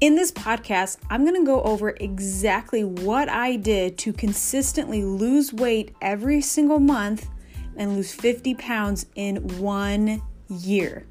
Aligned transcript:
In 0.00 0.16
this 0.16 0.32
podcast, 0.32 0.98
I'm 1.08 1.24
going 1.24 1.40
to 1.40 1.46
go 1.46 1.62
over 1.62 1.90
exactly 2.00 2.82
what 2.82 3.28
I 3.28 3.54
did 3.54 3.96
to 3.98 4.12
consistently 4.12 5.04
lose 5.04 5.52
weight 5.52 5.94
every 6.02 6.40
single 6.40 6.80
month 6.80 7.28
and 7.76 7.94
lose 7.94 8.12
50 8.12 8.54
pounds 8.56 9.06
in 9.14 9.36
one 9.60 10.20
year. 10.48 11.06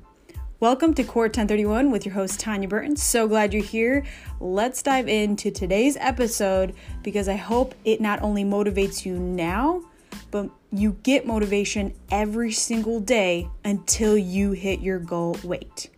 Welcome 0.59 0.93
to 0.95 1.03
Core 1.05 1.23
1031 1.23 1.91
with 1.91 2.05
your 2.05 2.13
host 2.13 2.41
Tanya 2.41 2.67
Burton. 2.67 2.97
So 2.97 3.25
glad 3.25 3.53
you're 3.53 3.63
here. 3.63 4.05
Let's 4.41 4.83
dive 4.83 5.07
into 5.07 5.49
today's 5.49 5.95
episode 5.97 6.75
because 7.03 7.29
I 7.29 7.35
hope 7.35 7.75
it 7.85 8.01
not 8.01 8.21
only 8.21 8.43
motivates 8.43 9.05
you 9.05 9.17
now, 9.17 9.81
but 10.29 10.49
you 10.73 10.97
get 11.03 11.25
motivation 11.25 11.93
every 12.11 12.51
single 12.51 12.99
day 12.99 13.49
until 13.63 14.17
you 14.17 14.51
hit 14.51 14.81
your 14.81 14.99
goal 14.99 15.37
weight. 15.43 15.89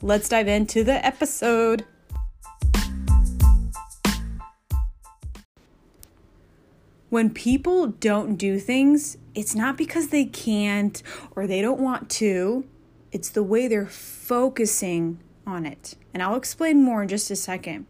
Let's 0.00 0.28
dive 0.28 0.48
into 0.48 0.82
the 0.82 1.04
episode. 1.06 1.84
When 7.12 7.28
people 7.28 7.88
don't 7.88 8.36
do 8.36 8.58
things, 8.58 9.18
it's 9.34 9.54
not 9.54 9.76
because 9.76 10.08
they 10.08 10.24
can't 10.24 11.02
or 11.36 11.46
they 11.46 11.60
don't 11.60 11.78
want 11.78 12.08
to, 12.12 12.64
it's 13.10 13.28
the 13.28 13.42
way 13.42 13.68
they're 13.68 13.84
focusing 13.84 15.20
on 15.46 15.66
it. 15.66 15.94
And 16.14 16.22
I'll 16.22 16.36
explain 16.36 16.82
more 16.82 17.02
in 17.02 17.08
just 17.08 17.30
a 17.30 17.36
second. 17.36 17.84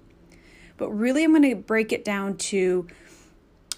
But 0.76 0.90
really, 0.90 1.22
I'm 1.22 1.30
going 1.30 1.48
to 1.48 1.54
break 1.54 1.92
it 1.92 2.04
down 2.04 2.36
to 2.38 2.88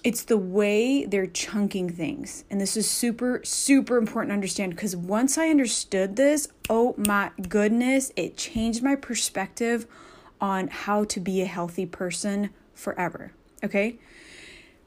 it's 0.03 0.23
the 0.23 0.35
way 0.35 1.05
they're 1.05 1.27
chunking 1.27 1.91
things. 1.91 2.43
And 2.49 2.59
this 2.59 2.75
is 2.75 2.89
super, 2.89 3.41
super 3.43 3.97
important 3.97 4.31
to 4.31 4.33
understand 4.33 4.71
because 4.71 4.95
once 4.95 5.37
I 5.37 5.49
understood 5.49 6.15
this, 6.15 6.47
oh 6.71 6.95
my 6.97 7.29
goodness, 7.47 8.11
it 8.15 8.35
changed 8.35 8.81
my 8.81 8.95
perspective 8.95 9.85
on 10.41 10.69
how 10.69 11.03
to 11.03 11.19
be 11.19 11.43
a 11.43 11.45
healthy 11.45 11.85
person 11.85 12.49
forever. 12.73 13.31
Okay? 13.63 13.99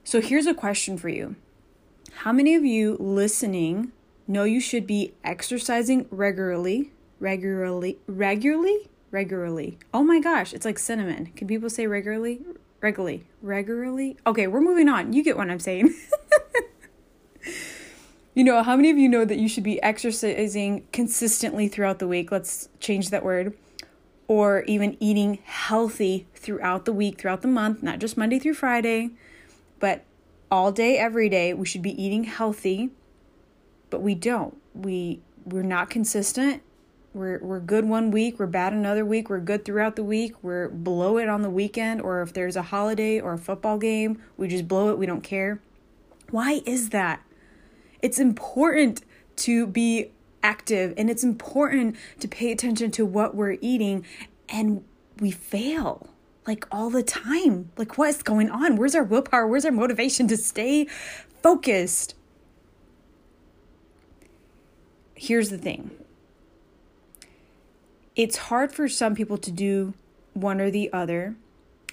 So 0.09 0.23
here's 0.23 0.47
a 0.47 0.55
question 0.55 0.97
for 0.97 1.11
you 1.11 1.37
How 2.25 2.33
many 2.33 2.55
of 2.55 2.65
you 2.65 2.97
listening 2.99 3.93
know 4.27 4.45
you 4.45 4.59
should 4.59 4.87
be 4.87 5.13
exercising 5.23 6.07
regularly? 6.11 6.93
Regularly? 7.21 7.99
Regularly? 8.07 8.89
Regularly. 9.11 9.79
Oh 9.93 10.03
my 10.03 10.19
gosh, 10.19 10.55
it's 10.55 10.65
like 10.65 10.79
cinnamon. 10.79 11.27
Can 11.37 11.47
people 11.47 11.69
say 11.69 11.87
regularly? 11.87 12.41
Regularly. 12.81 13.27
Regularly? 13.43 14.17
Okay, 14.27 14.47
we're 14.47 14.63
moving 14.63 14.89
on. 14.89 15.13
You 15.13 15.23
get 15.23 15.37
what 15.37 15.51
I'm 15.51 15.61
saying. 15.61 15.95
you 18.35 18.45
know, 18.45 18.63
how 18.63 18.77
many 18.77 18.89
of 18.89 18.97
you 18.97 19.11
know 19.11 19.27
that 19.27 19.37
you 19.37 19.47
should 19.47 19.63
be 19.63 19.79
exercising 19.83 20.87
consistently 20.91 21.69
throughout 21.69 21.99
the 21.99 22.09
week? 22.09 22.33
Let's 22.33 22.71
change 22.81 23.11
that 23.11 23.23
word. 23.23 23.53
Or 24.27 24.63
even 24.63 24.97
eating 25.01 25.41
healthy 25.45 26.27
throughout 26.35 26.87
the 26.87 26.95
week, 26.95 27.21
throughout 27.21 27.43
the 27.43 27.49
month, 27.49 27.83
not 27.83 27.99
just 27.99 28.17
Monday 28.17 28.39
through 28.39 28.55
Friday 28.55 29.11
but 29.81 30.05
all 30.51 30.73
day 30.73 30.99
every 30.99 31.29
day 31.29 31.55
we 31.55 31.67
should 31.67 31.83
be 31.83 32.03
eating 32.03 32.25
healthy. 32.25 32.91
But 33.91 34.03
we 34.03 34.15
don't. 34.15 34.57
We 34.75 35.21
we're 35.45 35.63
not 35.63 35.91
consistent. 35.91 36.63
We're 37.15 37.39
we're 37.43 37.61
good 37.61 37.87
one 37.87 38.11
week 38.11 38.39
we're 38.39 38.47
bad 38.47 38.73
another 38.73 39.05
week 39.05 39.31
we're 39.31 39.41
good 39.41 39.65
throughout 39.65 39.97
the 39.97 40.05
week 40.05 40.35
we're 40.43 40.69
below 40.69 41.17
it 41.17 41.27
on 41.29 41.41
the 41.41 41.49
weekend 41.49 42.03
or 42.03 42.21
if 42.21 42.35
there's 42.35 42.55
a 42.55 42.63
holiday 42.63 43.19
or 43.19 43.33
a 43.33 43.39
football 43.39 43.79
game 43.79 44.23
we 44.37 44.47
just 44.47 44.69
blow 44.69 44.91
it 44.91 44.99
we 44.99 45.07
don't 45.07 45.23
care. 45.23 45.61
Why 46.31 46.61
is 46.67 46.91
that? 46.91 47.23
It's 48.03 48.19
important 48.19 49.03
to 49.37 49.67
be 49.67 50.11
active 50.43 50.93
and 50.97 51.09
it's 51.09 51.25
important 51.25 51.97
to 52.21 52.29
pay 52.29 52.53
attention 52.53 52.91
to 52.93 53.07
what 53.07 53.35
we're 53.35 53.57
eating 53.61 54.05
and 54.49 54.85
we 55.19 55.31
fail 55.31 56.09
like 56.49 56.67
all 56.73 56.91
the 56.91 57.03
time. 57.03 57.71
Like, 57.77 57.99
what 57.99 58.09
is 58.09 58.23
going 58.23 58.51
on? 58.51 58.77
Where's 58.77 58.95
our 58.95 59.05
willpower? 59.05 59.47
Where's 59.47 59.67
our 59.67 59.71
motivation 59.71 60.27
to 60.29 60.37
stay 60.37 60.87
focused? 61.43 62.17
Here's 65.15 65.51
the 65.51 65.59
thing 65.59 65.91
it's 68.17 68.37
hard 68.37 68.73
for 68.73 68.89
some 68.89 69.15
people 69.15 69.39
to 69.39 69.53
do 69.53 69.95
one 70.33 70.61
or 70.61 70.71
the 70.71 70.93
other, 70.93 71.37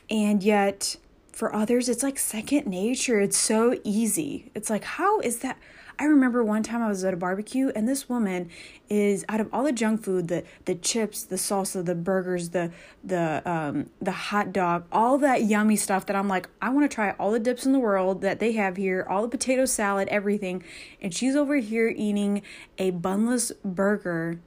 and 0.09 0.41
yet 0.41 0.95
for 1.31 1.53
others, 1.53 1.89
it's 1.89 2.01
like 2.01 2.17
second 2.17 2.65
nature. 2.65 3.19
It's 3.19 3.37
so 3.37 3.77
easy. 3.83 4.51
It's 4.55 4.69
like, 4.69 4.85
how 4.85 5.19
is 5.19 5.39
that? 5.39 5.59
I 5.97 6.05
remember 6.05 6.43
one 6.43 6.63
time 6.63 6.81
I 6.81 6.87
was 6.87 7.03
at 7.03 7.13
a 7.13 7.17
barbecue 7.17 7.71
and 7.75 7.87
this 7.87 8.09
woman 8.09 8.49
is 8.89 9.23
out 9.29 9.39
of 9.39 9.47
all 9.53 9.63
the 9.63 9.71
junk 9.71 10.03
food, 10.03 10.27
the 10.27 10.43
the 10.65 10.75
chips, 10.75 11.23
the 11.23 11.35
salsa, 11.35 11.85
the 11.85 11.95
burgers, 11.95 12.49
the 12.49 12.71
the 13.03 13.41
um 13.49 13.89
the 14.01 14.11
hot 14.11 14.51
dog, 14.51 14.85
all 14.91 15.17
that 15.19 15.43
yummy 15.43 15.75
stuff 15.75 16.05
that 16.07 16.15
I'm 16.15 16.27
like, 16.27 16.49
I 16.61 16.69
want 16.69 16.89
to 16.89 16.93
try 16.93 17.11
all 17.11 17.31
the 17.31 17.39
dips 17.39 17.65
in 17.65 17.71
the 17.71 17.79
world 17.79 18.21
that 18.21 18.39
they 18.39 18.53
have 18.53 18.77
here, 18.77 19.05
all 19.09 19.21
the 19.21 19.29
potato 19.29 19.65
salad, 19.65 20.07
everything. 20.09 20.63
And 21.01 21.13
she's 21.13 21.35
over 21.35 21.55
here 21.57 21.87
eating 21.87 22.41
a 22.77 22.91
bunless 22.91 23.51
burger 23.63 24.39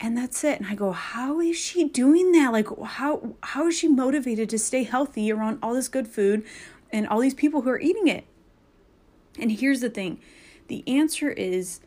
and 0.00 0.16
that's 0.16 0.42
it. 0.44 0.60
And 0.60 0.68
i 0.68 0.74
go 0.74 0.92
how 0.92 1.40
is 1.40 1.56
she 1.56 1.84
doing 1.84 2.32
that? 2.32 2.52
Like 2.52 2.68
how 2.82 3.34
how 3.42 3.66
is 3.66 3.76
she 3.76 3.88
motivated 3.88 4.48
to 4.50 4.58
stay 4.58 4.84
healthy 4.84 5.30
around 5.30 5.58
all 5.62 5.74
this 5.74 5.88
good 5.88 6.08
food 6.08 6.44
and 6.90 7.06
all 7.06 7.20
these 7.20 7.34
people 7.34 7.62
who 7.62 7.70
are 7.70 7.80
eating 7.80 8.08
it? 8.08 8.24
And 9.38 9.52
here's 9.52 9.80
the 9.80 9.90
thing 9.90 10.20
the 10.70 10.84
answer 10.86 11.30
is 11.30 11.80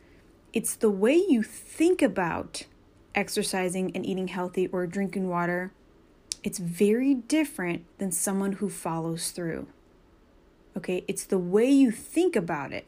it's 0.52 0.76
the 0.76 0.90
way 0.90 1.16
you 1.16 1.42
think 1.42 2.02
about 2.02 2.66
exercising 3.14 3.90
and 3.96 4.04
eating 4.04 4.28
healthy 4.28 4.66
or 4.68 4.86
drinking 4.86 5.28
water. 5.28 5.72
It's 6.42 6.58
very 6.58 7.14
different 7.14 7.86
than 7.98 8.12
someone 8.12 8.52
who 8.52 8.68
follows 8.68 9.30
through. 9.30 9.68
Okay, 10.76 11.02
it's 11.08 11.24
the 11.24 11.38
way 11.38 11.70
you 11.70 11.90
think 11.90 12.36
about 12.36 12.72
it 12.72 12.86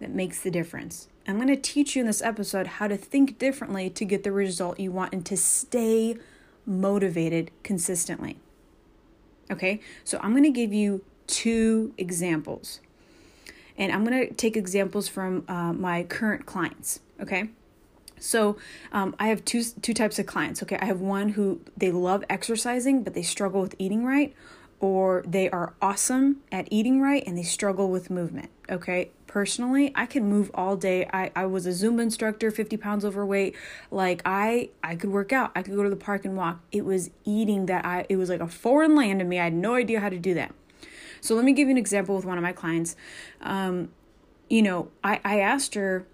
that 0.00 0.10
makes 0.10 0.42
the 0.42 0.50
difference. 0.50 1.08
I'm 1.26 1.36
going 1.36 1.48
to 1.48 1.56
teach 1.56 1.96
you 1.96 2.00
in 2.00 2.06
this 2.06 2.20
episode 2.20 2.66
how 2.66 2.86
to 2.86 2.96
think 2.98 3.38
differently 3.38 3.88
to 3.88 4.04
get 4.04 4.22
the 4.22 4.32
result 4.32 4.78
you 4.78 4.92
want 4.92 5.14
and 5.14 5.24
to 5.26 5.36
stay 5.36 6.16
motivated 6.66 7.50
consistently. 7.62 8.36
Okay, 9.50 9.80
so 10.04 10.18
I'm 10.22 10.32
going 10.32 10.42
to 10.42 10.50
give 10.50 10.74
you 10.74 11.02
two 11.26 11.94
examples. 11.96 12.80
And 13.78 13.92
I'm 13.92 14.04
going 14.04 14.28
to 14.28 14.34
take 14.34 14.56
examples 14.56 15.08
from 15.08 15.44
uh, 15.48 15.72
my 15.72 16.04
current 16.04 16.46
clients, 16.46 17.00
okay? 17.20 17.50
So 18.18 18.56
um, 18.92 19.14
I 19.18 19.28
have 19.28 19.44
two 19.44 19.62
two 19.62 19.94
types 19.94 20.18
of 20.18 20.26
clients. 20.26 20.62
Okay, 20.62 20.78
I 20.80 20.86
have 20.86 21.00
one 21.00 21.30
who 21.30 21.60
they 21.76 21.90
love 21.90 22.24
exercising 22.28 23.02
but 23.02 23.14
they 23.14 23.22
struggle 23.22 23.60
with 23.60 23.74
eating 23.78 24.04
right, 24.04 24.34
or 24.80 25.22
they 25.26 25.50
are 25.50 25.74
awesome 25.80 26.42
at 26.50 26.68
eating 26.70 27.00
right 27.00 27.22
and 27.26 27.36
they 27.36 27.42
struggle 27.42 27.90
with 27.90 28.10
movement. 28.10 28.50
Okay, 28.70 29.10
personally, 29.26 29.92
I 29.94 30.06
can 30.06 30.24
move 30.24 30.50
all 30.54 30.76
day. 30.76 31.08
I 31.12 31.30
I 31.36 31.46
was 31.46 31.66
a 31.66 31.70
Zumba 31.70 32.00
instructor, 32.00 32.50
fifty 32.50 32.76
pounds 32.76 33.04
overweight. 33.04 33.54
Like 33.90 34.22
I 34.24 34.70
I 34.82 34.96
could 34.96 35.10
work 35.10 35.32
out. 35.32 35.52
I 35.54 35.62
could 35.62 35.74
go 35.74 35.82
to 35.82 35.90
the 35.90 35.96
park 35.96 36.24
and 36.24 36.36
walk. 36.36 36.60
It 36.72 36.84
was 36.84 37.10
eating 37.24 37.66
that 37.66 37.84
I 37.84 38.06
it 38.08 38.16
was 38.16 38.28
like 38.28 38.40
a 38.40 38.48
foreign 38.48 38.96
land 38.96 39.20
to 39.20 39.24
me. 39.24 39.38
I 39.38 39.44
had 39.44 39.54
no 39.54 39.74
idea 39.74 40.00
how 40.00 40.08
to 40.08 40.18
do 40.18 40.34
that. 40.34 40.54
So 41.20 41.34
let 41.34 41.44
me 41.44 41.52
give 41.52 41.68
you 41.68 41.72
an 41.72 41.78
example 41.78 42.16
with 42.16 42.24
one 42.24 42.38
of 42.38 42.42
my 42.42 42.52
clients. 42.52 42.96
Um, 43.40 43.90
you 44.48 44.62
know, 44.62 44.90
I, 45.02 45.20
I 45.24 45.40
asked 45.40 45.74
her, 45.74 46.06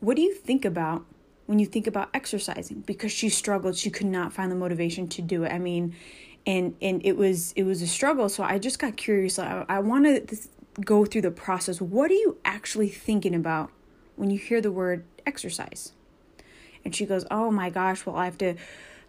what 0.00 0.16
do 0.16 0.22
you 0.22 0.34
think 0.34 0.64
about 0.64 1.04
when 1.46 1.58
you 1.58 1.66
think 1.66 1.86
about 1.86 2.08
exercising? 2.14 2.80
Because 2.80 3.12
she 3.12 3.28
struggled, 3.28 3.76
she 3.76 3.90
could 3.90 4.06
not 4.06 4.32
find 4.32 4.50
the 4.50 4.56
motivation 4.56 5.08
to 5.08 5.22
do 5.22 5.44
it. 5.44 5.52
I 5.52 5.58
mean, 5.58 5.94
and 6.46 6.74
and 6.82 7.04
it 7.04 7.16
was 7.16 7.52
it 7.52 7.64
was 7.64 7.82
a 7.82 7.86
struggle. 7.86 8.28
So 8.28 8.42
I 8.42 8.58
just 8.58 8.78
got 8.78 8.96
curious. 8.96 9.38
I, 9.38 9.64
I 9.68 9.78
want 9.80 10.04
to 10.06 10.36
go 10.80 11.04
through 11.04 11.22
the 11.22 11.30
process. 11.30 11.80
What 11.80 12.10
are 12.10 12.14
you 12.14 12.38
actually 12.44 12.88
thinking 12.88 13.34
about 13.34 13.70
when 14.16 14.30
you 14.30 14.38
hear 14.38 14.60
the 14.60 14.72
word 14.72 15.04
exercise? 15.26 15.92
And 16.84 16.94
she 16.94 17.06
goes, 17.06 17.24
"Oh 17.30 17.50
my 17.50 17.70
gosh, 17.70 18.04
well 18.04 18.16
I 18.16 18.24
have 18.24 18.38
to 18.38 18.56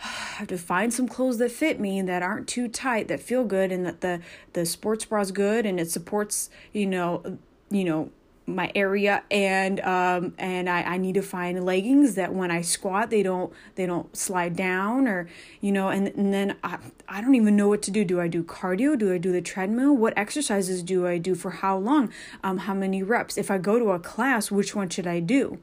I 0.02 0.08
have 0.38 0.48
to 0.48 0.58
find 0.58 0.94
some 0.94 1.08
clothes 1.08 1.38
that 1.38 1.52
fit 1.52 1.80
me 1.80 2.02
that 2.02 2.24
aren't 2.24 2.48
too 2.48 2.68
tight 2.68 3.08
that 3.08 3.20
feel 3.20 3.44
good 3.44 3.72
and 3.72 3.86
that 3.86 4.02
the 4.02 4.22
the 4.54 4.66
sports 4.66 5.06
bra 5.06 5.22
is 5.22 5.32
good 5.32 5.66
and 5.66 5.80
it 5.80 5.90
supports 5.90 6.50
you 6.72 6.86
know 6.86 7.38
you 7.70 7.84
know 7.84 8.12
my 8.46 8.72
area 8.76 9.24
and 9.32 9.80
um 9.82 10.34
and 10.38 10.70
I, 10.70 10.82
I 10.82 10.98
need 10.98 11.16
to 11.16 11.22
find 11.22 11.64
leggings 11.66 12.16
that 12.16 12.34
when 12.34 12.52
I 12.52 12.62
squat 12.62 13.10
they 13.10 13.24
don't 13.24 13.54
they 13.76 13.86
don't 13.86 14.16
slide 14.16 14.56
down 14.56 15.08
or 15.08 15.30
you 15.62 15.72
know 15.72 15.90
and, 15.90 16.10
and 16.10 16.34
then 16.34 16.58
I, 16.64 16.78
I 17.08 17.22
don't 17.22 17.36
even 17.36 17.56
know 17.56 17.70
what 17.70 17.82
to 17.84 17.92
do. 17.92 18.04
Do 18.04 18.20
I 18.20 18.28
do 18.28 18.44
cardio? 18.44 18.98
Do 18.98 19.14
I 19.14 19.18
do 19.18 19.32
the 19.32 19.42
treadmill? 19.42 19.96
What 19.96 20.18
exercises 20.18 20.84
do 20.84 21.08
I 21.08 21.18
do 21.18 21.36
for 21.36 21.52
how 21.52 21.78
long? 21.78 22.12
Um 22.44 22.60
how 22.60 22.74
many 22.74 23.02
reps? 23.02 23.38
If 23.38 23.50
I 23.50 23.58
go 23.58 23.80
to 23.80 23.92
a 23.92 24.00
class 24.00 24.52
which 24.52 24.76
one 24.76 24.90
should 24.90 25.08
I 25.08 25.20
do 25.20 25.60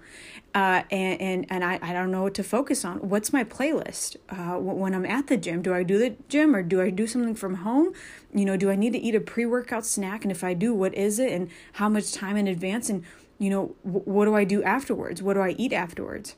uh 0.55 0.82
and 0.91 1.20
and, 1.20 1.47
and 1.49 1.64
I, 1.64 1.79
I 1.82 1.93
don't 1.93 2.11
know 2.11 2.23
what 2.23 2.35
to 2.35 2.43
focus 2.43 2.85
on. 2.85 2.99
What's 2.99 3.32
my 3.32 3.44
playlist? 3.44 4.17
Uh 4.29 4.58
when 4.58 4.94
I'm 4.94 5.06
at 5.06 5.26
the 5.29 5.37
gym 5.37 5.62
do 5.62 5.75
I 5.75 5.82
do 5.82 5.99
the 5.99 6.17
gym 6.29 6.55
or 6.55 6.62
do 6.62 6.81
I 6.81 6.91
do 6.91 7.06
something 7.06 7.35
from 7.35 7.56
home? 7.56 7.93
You 8.35 8.44
know 8.44 8.56
do 8.56 8.70
I 8.70 8.76
need 8.76 8.93
to 8.93 8.99
eat 8.99 9.14
a 9.14 9.20
pre-workout 9.20 9.87
snack? 9.87 10.25
And 10.25 10.32
if 10.32 10.43
I 10.44 10.55
do 10.55 10.75
what 10.75 10.94
is 10.94 11.19
it? 11.19 11.32
And 11.32 11.50
how 11.75 11.88
much 11.88 12.12
time 12.12 12.37
in 12.37 12.47
advance? 12.47 12.88
And 12.91 13.05
you 13.38 13.50
know 13.50 13.75
what 13.82 14.26
do 14.26 14.35
i 14.35 14.44
do 14.44 14.62
afterwards? 14.62 15.23
What 15.23 15.35
do 15.35 15.41
i 15.41 15.50
eat 15.50 15.73
afterwards? 15.73 16.37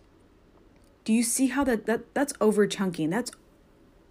Do 1.05 1.13
you 1.13 1.25
see 1.25 1.49
how 1.49 1.65
that, 1.65 1.87
that 1.87 2.15
that's 2.15 2.33
over 2.41 2.67
chunking 2.67 3.11
that's 3.11 3.33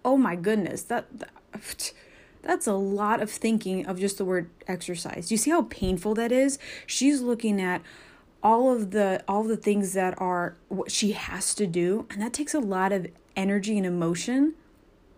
oh 0.04 0.16
my 0.16 0.36
goodness, 0.36 0.82
that, 0.82 1.06
that 1.18 1.92
that's 2.42 2.66
a 2.66 2.74
lot 2.74 3.22
of 3.22 3.30
thinking 3.30 3.86
of 3.86 4.00
just 4.00 4.18
the 4.18 4.24
word 4.24 4.50
exercise. 4.66 5.28
Do 5.28 5.34
you 5.34 5.38
see 5.38 5.50
how 5.50 5.62
painful 5.62 6.14
that 6.14 6.32
is? 6.32 6.58
She's 6.86 7.20
looking 7.20 7.60
at 7.60 7.82
all 8.42 8.74
of 8.74 8.90
the 8.90 9.22
all 9.28 9.42
of 9.42 9.48
the 9.48 9.56
things 9.56 9.92
that 9.92 10.20
are 10.20 10.56
what 10.68 10.90
she 10.90 11.12
has 11.12 11.54
to 11.54 11.66
do, 11.66 12.06
and 12.10 12.20
that 12.20 12.32
takes 12.32 12.54
a 12.54 12.60
lot 12.60 12.92
of 12.92 13.06
energy 13.36 13.76
and 13.76 13.86
emotion 13.86 14.54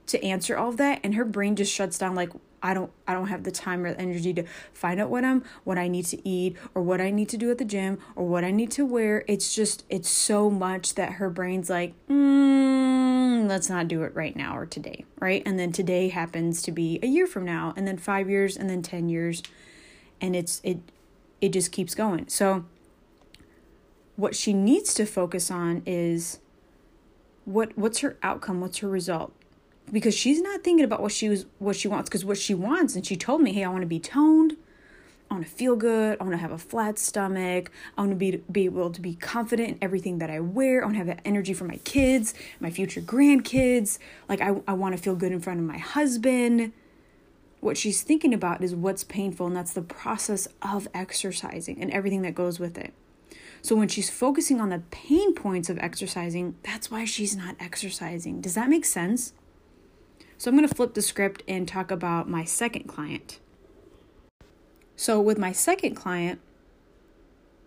to 0.06 0.22
answer 0.22 0.56
all 0.56 0.68
of 0.68 0.76
that 0.76 1.00
and 1.02 1.14
her 1.14 1.24
brain 1.24 1.56
just 1.56 1.72
shuts 1.72 1.98
down 1.98 2.14
like 2.14 2.30
I 2.64 2.72
don't 2.72 2.90
I 3.06 3.12
don't 3.12 3.28
have 3.28 3.44
the 3.44 3.50
time 3.50 3.84
or 3.84 3.92
the 3.92 4.00
energy 4.00 4.32
to 4.32 4.44
find 4.72 4.98
out 4.98 5.10
what 5.10 5.22
I'm 5.22 5.44
what 5.64 5.76
I 5.76 5.86
need 5.86 6.06
to 6.06 6.28
eat 6.28 6.56
or 6.74 6.82
what 6.82 6.98
I 6.98 7.10
need 7.10 7.28
to 7.28 7.36
do 7.36 7.50
at 7.50 7.58
the 7.58 7.64
gym 7.64 7.98
or 8.16 8.26
what 8.26 8.42
I 8.42 8.50
need 8.50 8.70
to 8.72 8.86
wear. 8.86 9.22
It's 9.28 9.54
just 9.54 9.84
it's 9.90 10.08
so 10.08 10.48
much 10.48 10.94
that 10.94 11.12
her 11.14 11.28
brain's 11.28 11.68
like, 11.68 11.92
mm, 12.08 13.46
let's 13.46 13.68
not 13.68 13.86
do 13.86 14.02
it 14.02 14.14
right 14.14 14.34
now 14.34 14.56
or 14.56 14.64
today, 14.64 15.04
right? 15.20 15.42
And 15.44 15.58
then 15.58 15.72
today 15.72 16.08
happens 16.08 16.62
to 16.62 16.72
be 16.72 16.98
a 17.02 17.06
year 17.06 17.26
from 17.26 17.44
now, 17.44 17.74
and 17.76 17.86
then 17.86 17.98
five 17.98 18.30
years, 18.30 18.56
and 18.56 18.70
then 18.70 18.80
ten 18.80 19.10
years, 19.10 19.42
and 20.22 20.34
it's 20.34 20.62
it 20.64 20.78
it 21.42 21.50
just 21.50 21.70
keeps 21.70 21.94
going. 21.94 22.28
So 22.28 22.64
what 24.16 24.36
she 24.36 24.52
needs 24.52 24.94
to 24.94 25.06
focus 25.06 25.50
on 25.50 25.82
is 25.86 26.38
what 27.44 27.76
what's 27.76 27.98
her 27.98 28.16
outcome? 28.22 28.60
What's 28.60 28.78
her 28.78 28.88
result? 28.88 29.32
Because 29.92 30.14
she's 30.14 30.40
not 30.40 30.62
thinking 30.62 30.84
about 30.84 31.02
what 31.02 31.12
she 31.12 31.28
was 31.28 31.46
what 31.58 31.76
she 31.76 31.88
wants 31.88 32.08
because 32.08 32.24
what 32.24 32.38
she 32.38 32.54
wants 32.54 32.94
and 32.94 33.04
she 33.04 33.16
told 33.16 33.42
me 33.42 33.52
hey 33.52 33.64
i 33.64 33.68
want 33.68 33.82
to 33.82 33.86
be 33.86 34.00
toned. 34.00 34.56
I 35.30 35.34
want 35.34 35.46
to 35.46 35.52
feel 35.52 35.74
good. 35.74 36.18
I 36.20 36.22
want 36.22 36.34
to 36.34 36.38
have 36.38 36.52
a 36.52 36.58
flat 36.58 36.98
stomach. 36.98 37.72
I 37.96 38.02
want 38.02 38.12
to 38.12 38.16
be 38.16 38.42
be 38.50 38.66
able 38.66 38.90
to 38.90 39.00
be 39.00 39.14
confident 39.14 39.70
in 39.70 39.78
everything 39.82 40.18
that 40.18 40.30
i 40.30 40.38
wear. 40.40 40.82
I 40.82 40.84
want 40.84 40.94
to 40.94 40.98
have 40.98 41.06
that 41.08 41.20
energy 41.24 41.52
for 41.52 41.64
my 41.64 41.76
kids 41.78 42.34
my 42.60 42.70
future 42.70 43.00
grandkids. 43.00 43.98
Like 44.28 44.40
i, 44.40 44.60
I 44.66 44.74
want 44.74 44.96
to 44.96 45.02
feel 45.02 45.16
good 45.16 45.32
in 45.32 45.40
front 45.40 45.60
of 45.60 45.66
my 45.66 45.78
husband. 45.78 46.72
What 47.60 47.78
she's 47.78 48.02
thinking 48.02 48.34
about 48.34 48.62
is 48.62 48.74
what's 48.74 49.04
painful 49.04 49.46
and 49.46 49.56
that's 49.56 49.72
the 49.72 49.82
process 49.82 50.46
of 50.60 50.86
exercising 50.94 51.80
and 51.80 51.90
everything 51.90 52.20
that 52.22 52.34
goes 52.34 52.60
with 52.60 52.76
it 52.78 52.92
so 53.64 53.74
when 53.74 53.88
she's 53.88 54.10
focusing 54.10 54.60
on 54.60 54.68
the 54.68 54.82
pain 54.90 55.34
points 55.34 55.70
of 55.70 55.78
exercising 55.78 56.54
that's 56.62 56.90
why 56.90 57.04
she's 57.04 57.34
not 57.34 57.56
exercising 57.58 58.40
does 58.40 58.54
that 58.54 58.68
make 58.68 58.84
sense 58.84 59.32
so 60.36 60.50
I'm 60.50 60.56
going 60.56 60.68
to 60.68 60.74
flip 60.74 60.94
the 60.94 61.02
script 61.02 61.42
and 61.46 61.66
talk 61.66 61.90
about 61.90 62.28
my 62.28 62.44
second 62.44 62.84
client. 62.84 63.40
So, 64.96 65.20
with 65.20 65.38
my 65.38 65.52
second 65.52 65.94
client, 65.94 66.40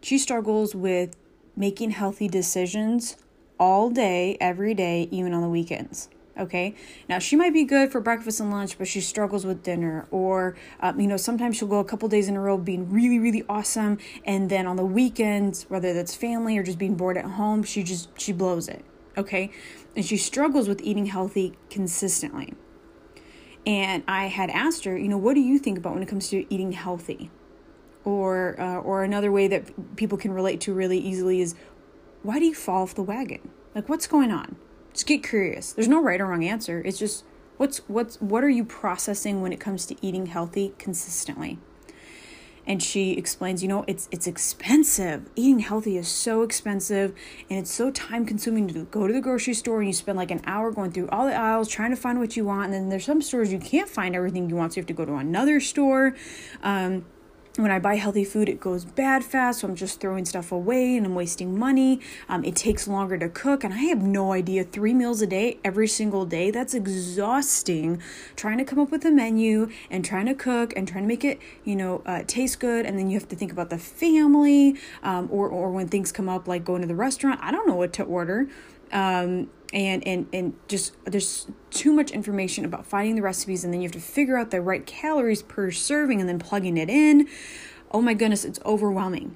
she 0.02 0.18
struggles 0.18 0.76
with 0.76 1.16
making 1.56 1.92
healthy 1.92 2.28
decisions 2.28 3.18
all 3.60 3.90
day, 3.90 4.38
every 4.40 4.74
day, 4.74 5.08
even 5.12 5.34
on 5.34 5.42
the 5.42 5.50
weekends. 5.50 6.10
Okay. 6.38 6.76
Now 7.10 7.20
she 7.20 7.36
might 7.36 7.54
be 7.54 7.64
good 7.64 7.92
for 7.92 8.00
breakfast 8.00 8.40
and 8.40 8.52
lunch, 8.52 8.78
but 8.78 8.88
she 8.88 9.02
struggles 9.02 9.46
with 9.46 9.64
dinner. 9.64 10.08
Or, 10.12 10.56
um, 10.80 11.00
you 11.00 11.08
know, 11.08 11.18
sometimes 11.18 11.58
she'll 11.58 11.68
go 11.68 11.80
a 11.80 11.86
couple 11.86 12.08
days 12.10 12.28
in 12.28 12.36
a 12.36 12.42
row 12.42 12.58
being 12.58 12.92
really, 12.92 13.20
really 13.20 13.44
awesome, 13.50 13.98
and 14.26 14.50
then 14.50 14.68
on 14.68 14.76
the 14.76 14.86
weekends, 14.86 15.64
whether 15.64 15.94
that's 15.94 16.16
family 16.16 16.58
or 16.58 16.64
just 16.64 16.78
being 16.78 16.96
bored 16.96 17.18
at 17.18 17.26
home, 17.26 17.64
she 17.64 17.84
just 17.84 18.10
she 18.20 18.32
blows 18.32 18.68
it. 18.68 18.86
Okay, 19.18 19.52
and 19.96 20.06
she 20.06 20.18
struggles 20.18 20.68
with 20.68 20.82
eating 20.82 21.08
healthy 21.08 21.58
consistently. 21.70 22.54
And 23.66 24.04
I 24.08 24.28
had 24.28 24.50
asked 24.52 24.86
her, 24.86 24.98
you 24.98 25.10
know, 25.10 25.18
what 25.18 25.34
do 25.34 25.42
you 25.42 25.60
think 25.60 25.78
about 25.78 25.94
when 25.94 26.02
it 26.02 26.08
comes 26.08 26.30
to 26.30 26.46
eating 26.54 26.72
healthy? 26.72 27.30
Or, 28.06 28.56
uh, 28.58 28.78
or 28.78 29.04
another 29.04 29.30
way 29.30 29.50
that 29.50 29.98
people 29.98 30.18
can 30.18 30.32
relate 30.32 30.62
to 30.62 30.74
really 30.74 30.98
easily 30.98 31.42
is, 31.42 31.54
why 32.24 32.40
do 32.40 32.46
you 32.46 32.56
fall 32.56 32.84
off 32.84 32.96
the 32.96 33.04
wagon? 33.04 33.50
Like, 33.76 33.90
what's 33.90 34.08
going 34.08 34.32
on? 34.32 34.56
Just 34.94 35.08
get 35.08 35.24
curious. 35.24 35.74
There's 35.74 35.88
no 35.88 36.02
right 36.02 36.20
or 36.20 36.28
wrong 36.28 36.44
answer. 36.44 36.82
It's 36.86 36.98
just, 36.98 37.24
what's, 37.58 37.80
what's, 37.88 38.20
what 38.22 38.44
are 38.44 38.50
you 38.50 38.66
processing 38.66 39.42
when 39.42 39.54
it 39.54 39.60
comes 39.60 39.86
to 39.88 39.96
eating 40.06 40.28
healthy 40.28 40.74
consistently? 40.78 41.60
and 42.68 42.84
she 42.84 43.14
explains 43.14 43.64
you 43.64 43.70
know 43.70 43.84
it's 43.88 44.08
it's 44.12 44.28
expensive 44.28 45.28
eating 45.36 45.60
healthy 45.60 45.98
is 45.98 46.08
so 46.08 46.44
expensive 46.44 47.16
and 47.50 47.58
it's 47.58 47.72
so 47.72 47.90
time 47.90 48.26
consuming 48.26 48.68
to 48.68 48.84
go 48.86 49.08
to 49.08 49.14
the 49.14 49.22
grocery 49.22 49.54
store 49.54 49.80
and 49.80 49.88
you 49.88 49.94
spend 49.94 50.18
like 50.18 50.30
an 50.30 50.42
hour 50.46 50.70
going 50.72 50.92
through 50.92 51.08
all 51.08 51.26
the 51.26 51.34
aisles 51.34 51.70
trying 51.70 51.90
to 51.90 51.96
find 51.96 52.20
what 52.20 52.36
you 52.36 52.46
want 52.46 52.66
and 52.66 52.74
then 52.74 52.90
there's 52.90 53.06
some 53.06 53.22
stores 53.22 53.52
you 53.52 53.60
can't 53.60 53.90
find 53.90 54.16
everything 54.16 54.50
you 54.50 54.56
want 54.56 54.74
so 54.74 54.78
you 54.78 54.82
have 54.82 54.88
to 54.88 54.94
go 54.94 55.06
to 55.06 55.16
another 55.16 55.60
store 55.60 56.14
um, 56.62 57.06
when 57.58 57.72
I 57.72 57.80
buy 57.80 57.96
healthy 57.96 58.24
food, 58.24 58.48
it 58.48 58.60
goes 58.60 58.86
bad 58.86 59.24
fast, 59.24 59.60
so 59.60 59.68
I'm 59.68 59.76
just 59.76 60.00
throwing 60.00 60.26
stuff 60.26 60.52
away 60.52 60.96
and 60.96 61.06
I'm 61.06 61.16
wasting 61.16 61.58
money. 61.58 62.00
Um, 62.30 62.46
it 62.46 62.56
takes 62.56 62.88
longer 62.88 63.18
to 63.18 63.30
cook, 63.30 63.64
and 63.64 63.74
I 63.74 63.78
have 63.78 64.02
no 64.02 64.32
idea. 64.32 64.64
Three 64.64 64.94
meals 64.94 65.22
a 65.22 65.28
day, 65.28 65.58
every 65.64 65.88
single 65.88 66.26
day, 66.26 66.52
that's 66.52 66.74
exhausting. 66.74 68.02
Trying 68.36 68.60
to 68.60 68.64
come 68.64 68.80
up 68.80 68.92
with 68.92 69.04
a 69.06 69.12
menu 69.12 69.70
and 69.90 70.06
trying 70.06 70.28
to 70.28 70.36
cook 70.36 70.74
and 70.76 70.88
trying 70.88 71.04
to 71.04 71.08
make 71.08 71.26
it, 71.26 71.40
you 71.64 71.76
know, 71.76 72.04
uh, 72.06 72.24
taste 72.28 72.60
good, 72.60 72.86
and 72.86 72.98
then 72.98 73.10
you 73.10 73.20
have 73.20 73.28
to 73.30 73.36
think 73.36 73.52
about 73.52 73.70
the 73.70 73.80
family, 73.80 74.76
um, 75.04 75.28
or 75.32 75.50
or 75.50 75.72
when 75.72 75.88
things 75.88 76.12
come 76.12 76.30
up 76.30 76.48
like 76.48 76.64
going 76.64 76.82
to 76.82 76.88
the 76.88 76.96
restaurant, 76.96 77.40
I 77.42 77.52
don't 77.52 77.68
know 77.68 77.76
what 77.76 77.94
to 77.94 78.04
order. 78.04 78.48
Um, 78.92 79.50
and 79.74 80.06
and 80.08 80.28
and 80.32 80.54
just 80.68 80.94
there's 81.06 81.48
too 81.72 81.92
much 81.92 82.12
information 82.12 82.64
about 82.64 82.86
finding 82.86 83.16
the 83.16 83.22
recipes 83.22 83.64
and 83.64 83.74
then 83.74 83.82
you 83.82 83.86
have 83.86 83.94
to 83.94 84.00
figure 84.00 84.38
out 84.38 84.52
the 84.52 84.62
right 84.62 84.86
calories 84.86 85.42
per 85.42 85.72
serving 85.72 86.20
and 86.20 86.30
then 86.30 86.40
plugging 86.40 86.78
it 86.78 86.90
in. 86.90 87.28
Oh 87.92 88.02
my 88.02 88.14
goodness 88.14 88.46
it's 88.46 88.60
overwhelming. 88.66 89.36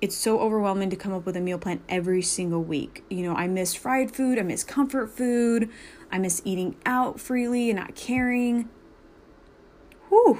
It's 0.00 0.16
so 0.16 0.38
overwhelming 0.38 0.90
to 0.90 0.96
come 0.96 1.12
up 1.12 1.26
with 1.26 1.36
a 1.36 1.40
meal 1.40 1.58
plan 1.58 1.80
every 1.88 2.22
single 2.22 2.62
week. 2.62 3.04
You 3.10 3.22
know 3.22 3.34
i 3.34 3.48
miss 3.48 3.74
fried 3.74 4.14
food 4.14 4.38
i 4.38 4.42
miss 4.42 4.62
comfort 4.62 5.10
food 5.10 5.68
i 6.12 6.18
miss 6.18 6.40
eating 6.44 6.76
out 6.86 7.18
freely 7.18 7.70
and 7.70 7.78
not 7.78 7.94
caring. 7.94 8.68
Whew 10.08 10.38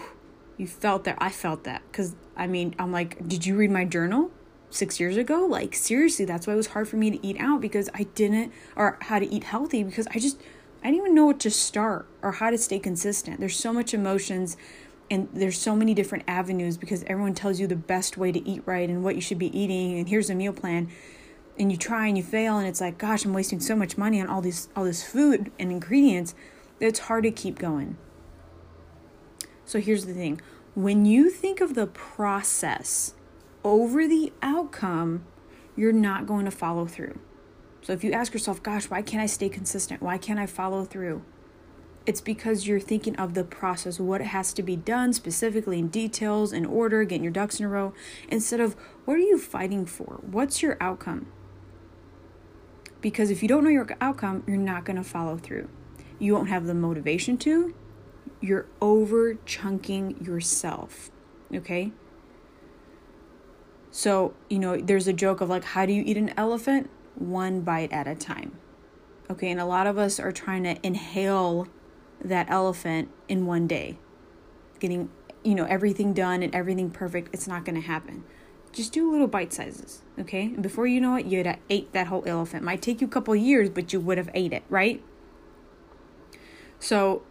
you 0.56 0.66
felt 0.66 1.04
that 1.04 1.16
i 1.18 1.30
felt 1.30 1.64
that 1.64 1.80
because 1.90 2.16
i 2.36 2.46
mean 2.46 2.74
i'm 2.78 2.90
like 2.90 3.26
did 3.28 3.46
you 3.46 3.56
read 3.56 3.70
my 3.70 3.84
journal 3.84 4.28
six 4.70 5.00
years 5.00 5.16
ago. 5.16 5.46
Like, 5.46 5.74
seriously, 5.74 6.24
that's 6.24 6.46
why 6.46 6.54
it 6.54 6.56
was 6.56 6.68
hard 6.68 6.88
for 6.88 6.96
me 6.96 7.10
to 7.10 7.26
eat 7.26 7.36
out 7.38 7.60
because 7.60 7.88
I 7.94 8.04
didn't, 8.14 8.52
or 8.76 8.98
how 9.02 9.18
to 9.18 9.26
eat 9.26 9.44
healthy 9.44 9.82
because 9.82 10.06
I 10.08 10.18
just, 10.18 10.40
I 10.82 10.90
didn't 10.90 11.02
even 11.02 11.14
know 11.14 11.26
what 11.26 11.40
to 11.40 11.50
start 11.50 12.06
or 12.22 12.32
how 12.32 12.50
to 12.50 12.58
stay 12.58 12.78
consistent. 12.78 13.40
There's 13.40 13.56
so 13.56 13.72
much 13.72 13.94
emotions 13.94 14.56
and 15.10 15.28
there's 15.32 15.58
so 15.58 15.74
many 15.74 15.94
different 15.94 16.24
avenues 16.28 16.76
because 16.76 17.02
everyone 17.04 17.34
tells 17.34 17.58
you 17.60 17.66
the 17.66 17.76
best 17.76 18.16
way 18.16 18.32
to 18.32 18.46
eat 18.48 18.62
right 18.66 18.88
and 18.88 19.02
what 19.02 19.14
you 19.14 19.20
should 19.20 19.38
be 19.38 19.58
eating 19.58 19.98
and 19.98 20.08
here's 20.08 20.30
a 20.30 20.34
meal 20.34 20.52
plan 20.52 20.88
and 21.58 21.72
you 21.72 21.78
try 21.78 22.06
and 22.06 22.16
you 22.16 22.22
fail 22.22 22.58
and 22.58 22.68
it's 22.68 22.80
like 22.80 22.98
gosh 22.98 23.24
i'm 23.24 23.32
wasting 23.32 23.60
so 23.60 23.74
much 23.74 23.96
money 23.96 24.20
on 24.20 24.26
all 24.26 24.42
this 24.42 24.68
all 24.76 24.84
this 24.84 25.02
food 25.02 25.50
and 25.58 25.70
ingredients 25.70 26.34
it's 26.80 27.00
hard 27.00 27.24
to 27.24 27.30
keep 27.30 27.58
going 27.58 27.96
so 29.64 29.80
here's 29.80 30.06
the 30.06 30.14
thing 30.14 30.40
when 30.74 31.04
you 31.04 31.30
think 31.30 31.60
of 31.60 31.74
the 31.74 31.86
process 31.86 33.14
over 33.68 34.08
the 34.08 34.32
outcome, 34.40 35.24
you're 35.76 35.92
not 35.92 36.26
going 36.26 36.46
to 36.46 36.50
follow 36.50 36.86
through. 36.86 37.18
So 37.82 37.92
if 37.92 38.02
you 38.02 38.12
ask 38.12 38.32
yourself, 38.32 38.62
gosh, 38.62 38.88
why 38.88 39.02
can't 39.02 39.22
I 39.22 39.26
stay 39.26 39.48
consistent? 39.48 40.02
Why 40.02 40.16
can't 40.16 40.38
I 40.38 40.46
follow 40.46 40.84
through? 40.84 41.22
It's 42.06 42.22
because 42.22 42.66
you're 42.66 42.80
thinking 42.80 43.14
of 43.16 43.34
the 43.34 43.44
process, 43.44 44.00
what 44.00 44.22
has 44.22 44.54
to 44.54 44.62
be 44.62 44.76
done 44.76 45.12
specifically 45.12 45.78
in 45.78 45.88
details, 45.88 46.54
in 46.54 46.64
order, 46.64 47.04
getting 47.04 47.22
your 47.22 47.32
ducks 47.32 47.60
in 47.60 47.66
a 47.66 47.68
row, 47.68 47.92
instead 48.30 48.60
of 48.60 48.74
what 49.04 49.14
are 49.14 49.20
you 49.20 49.38
fighting 49.38 49.84
for? 49.84 50.18
What's 50.22 50.62
your 50.62 50.78
outcome? 50.80 51.30
Because 53.02 53.30
if 53.30 53.42
you 53.42 53.48
don't 53.48 53.62
know 53.62 53.70
your 53.70 53.86
outcome, 54.00 54.42
you're 54.46 54.56
not 54.56 54.86
going 54.86 54.96
to 54.96 55.04
follow 55.04 55.36
through. 55.36 55.68
You 56.18 56.32
won't 56.32 56.48
have 56.48 56.66
the 56.66 56.74
motivation 56.74 57.36
to. 57.38 57.74
You're 58.40 58.66
over 58.80 59.34
chunking 59.44 60.24
yourself. 60.24 61.10
Okay? 61.54 61.92
So, 63.98 64.32
you 64.48 64.60
know, 64.60 64.76
there's 64.76 65.08
a 65.08 65.12
joke 65.12 65.40
of 65.40 65.48
like, 65.48 65.64
how 65.64 65.84
do 65.84 65.92
you 65.92 66.04
eat 66.06 66.16
an 66.16 66.32
elephant? 66.36 66.88
One 67.16 67.62
bite 67.62 67.92
at 67.92 68.06
a 68.06 68.14
time. 68.14 68.56
Okay, 69.28 69.50
and 69.50 69.58
a 69.60 69.64
lot 69.64 69.88
of 69.88 69.98
us 69.98 70.20
are 70.20 70.30
trying 70.30 70.62
to 70.62 70.76
inhale 70.86 71.66
that 72.24 72.48
elephant 72.48 73.08
in 73.26 73.44
one 73.44 73.66
day, 73.66 73.98
getting, 74.78 75.10
you 75.42 75.56
know, 75.56 75.64
everything 75.64 76.12
done 76.12 76.44
and 76.44 76.54
everything 76.54 76.90
perfect. 76.90 77.34
It's 77.34 77.48
not 77.48 77.64
going 77.64 77.74
to 77.74 77.84
happen. 77.88 78.22
Just 78.70 78.92
do 78.92 79.10
little 79.10 79.26
bite 79.26 79.52
sizes, 79.52 80.02
okay? 80.16 80.44
And 80.44 80.62
before 80.62 80.86
you 80.86 81.00
know 81.00 81.16
it, 81.16 81.26
you'd 81.26 81.46
have 81.46 81.58
ate 81.68 81.92
that 81.92 82.06
whole 82.06 82.22
elephant. 82.24 82.62
Might 82.62 82.80
take 82.80 83.00
you 83.00 83.08
a 83.08 83.10
couple 83.10 83.34
years, 83.34 83.68
but 83.68 83.92
you 83.92 83.98
would 83.98 84.16
have 84.16 84.30
ate 84.32 84.52
it, 84.52 84.62
right? 84.68 85.02
So, 86.78 87.24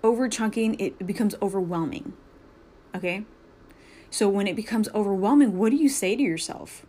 over 0.00 0.28
chunking, 0.28 0.78
it 0.78 1.04
becomes 1.04 1.34
overwhelming, 1.42 2.12
okay? 2.94 3.24
So 4.14 4.28
when 4.28 4.46
it 4.46 4.54
becomes 4.54 4.88
overwhelming, 4.94 5.58
what 5.58 5.70
do 5.70 5.76
you 5.76 5.88
say 5.88 6.14
to 6.14 6.22
yourself? 6.22 6.86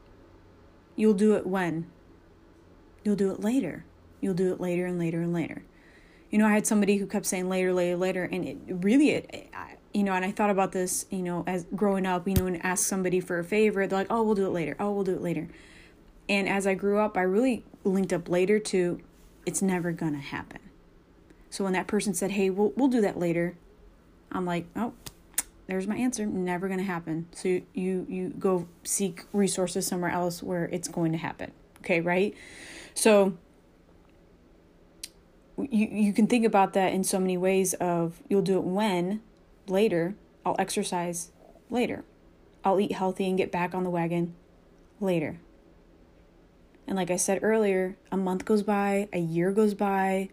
You'll 0.95 1.15
do 1.15 1.33
it 1.33 1.47
when? 1.47 1.87
You'll 3.03 3.15
do 3.15 3.31
it 3.31 3.39
later. 3.39 3.83
You'll 4.21 4.35
do 4.35 4.53
it 4.53 4.61
later 4.61 4.85
and 4.85 4.99
later 4.99 5.21
and 5.21 5.33
later. 5.33 5.63
You 6.29 6.37
know, 6.37 6.45
I 6.45 6.51
had 6.51 6.67
somebody 6.67 6.97
who 6.97 7.07
kept 7.07 7.25
saying 7.25 7.49
later, 7.49 7.73
later, 7.73 7.97
later, 7.97 8.29
and 8.31 8.47
it 8.47 8.57
really, 8.67 9.09
it, 9.09 9.49
you 9.91 10.03
know, 10.03 10.13
and 10.13 10.23
I 10.23 10.29
thought 10.29 10.51
about 10.51 10.71
this, 10.71 11.07
you 11.09 11.23
know, 11.23 11.43
as 11.47 11.65
growing 11.75 12.05
up, 12.05 12.27
you 12.27 12.35
know, 12.35 12.45
and 12.45 12.63
ask 12.63 12.85
somebody 12.85 13.19
for 13.19 13.39
a 13.39 13.43
favor, 13.43 13.87
they're 13.87 13.97
like, 13.97 14.11
oh, 14.11 14.21
we'll 14.21 14.35
do 14.35 14.45
it 14.45 14.51
later. 14.51 14.75
Oh, 14.79 14.91
we'll 14.91 15.03
do 15.03 15.15
it 15.15 15.21
later. 15.23 15.47
And 16.29 16.47
as 16.47 16.67
I 16.67 16.75
grew 16.75 16.99
up, 16.99 17.17
I 17.17 17.23
really 17.23 17.65
linked 17.83 18.13
up 18.13 18.29
later 18.29 18.59
to 18.59 19.01
it's 19.47 19.63
never 19.63 19.91
gonna 19.91 20.19
happen. 20.19 20.59
So 21.49 21.63
when 21.63 21.73
that 21.73 21.87
person 21.87 22.13
said, 22.13 22.31
"Hey, 22.31 22.51
we'll 22.51 22.71
we'll 22.75 22.87
do 22.87 23.01
that 23.01 23.17
later," 23.17 23.55
I'm 24.31 24.45
like, 24.45 24.67
"Oh, 24.75 24.93
there's 25.67 25.87
my 25.87 25.95
answer. 25.95 26.25
Never 26.25 26.67
going 26.67 26.79
to 26.79 26.85
happen." 26.85 27.27
So 27.33 27.61
you, 27.73 28.05
you 28.09 28.33
go 28.37 28.67
seek 28.83 29.23
resources 29.33 29.87
somewhere 29.87 30.11
else 30.11 30.43
where 30.43 30.65
it's 30.65 30.87
going 30.87 31.11
to 31.11 31.17
happen. 31.17 31.51
Okay, 31.79 32.01
right? 32.01 32.33
So 32.93 33.37
you 35.57 35.87
you 35.87 36.13
can 36.13 36.27
think 36.27 36.45
about 36.45 36.73
that 36.73 36.93
in 36.93 37.03
so 37.03 37.19
many 37.19 37.37
ways 37.37 37.73
of 37.75 38.21
you'll 38.29 38.41
do 38.41 38.57
it 38.57 38.63
when 38.63 39.21
later, 39.67 40.15
I'll 40.45 40.55
exercise 40.59 41.31
later. 41.69 42.03
I'll 42.63 42.79
eat 42.79 42.91
healthy 42.91 43.27
and 43.27 43.37
get 43.37 43.51
back 43.51 43.75
on 43.75 43.83
the 43.83 43.89
wagon 43.89 44.35
later. 44.99 45.39
And 46.87 46.95
like 46.95 47.09
I 47.09 47.15
said 47.15 47.39
earlier, 47.41 47.97
a 48.11 48.17
month 48.17 48.45
goes 48.45 48.63
by, 48.63 49.09
a 49.11 49.19
year 49.19 49.51
goes 49.51 49.73
by, 49.73 50.29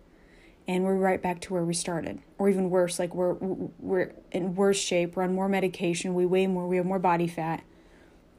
and 0.69 0.85
we're 0.85 0.97
right 0.97 1.23
back 1.23 1.41
to 1.43 1.53
where 1.53 1.65
we 1.65 1.75
started. 1.75 2.21
Or 2.39 2.49
even 2.49 2.71
worse, 2.71 2.99
like 2.99 3.15
we're 3.15 3.35
we're 3.35 4.13
in 4.31 4.55
worse 4.55 4.79
shape, 4.79 5.17
we're 5.17 5.25
on 5.25 5.35
more 5.35 5.49
medication, 5.49 6.15
we 6.15 6.27
weigh 6.27 6.47
more, 6.47 6.67
we 6.67 6.77
have 6.77 6.87
more 6.87 6.99
body 6.99 7.27
fat. 7.27 7.63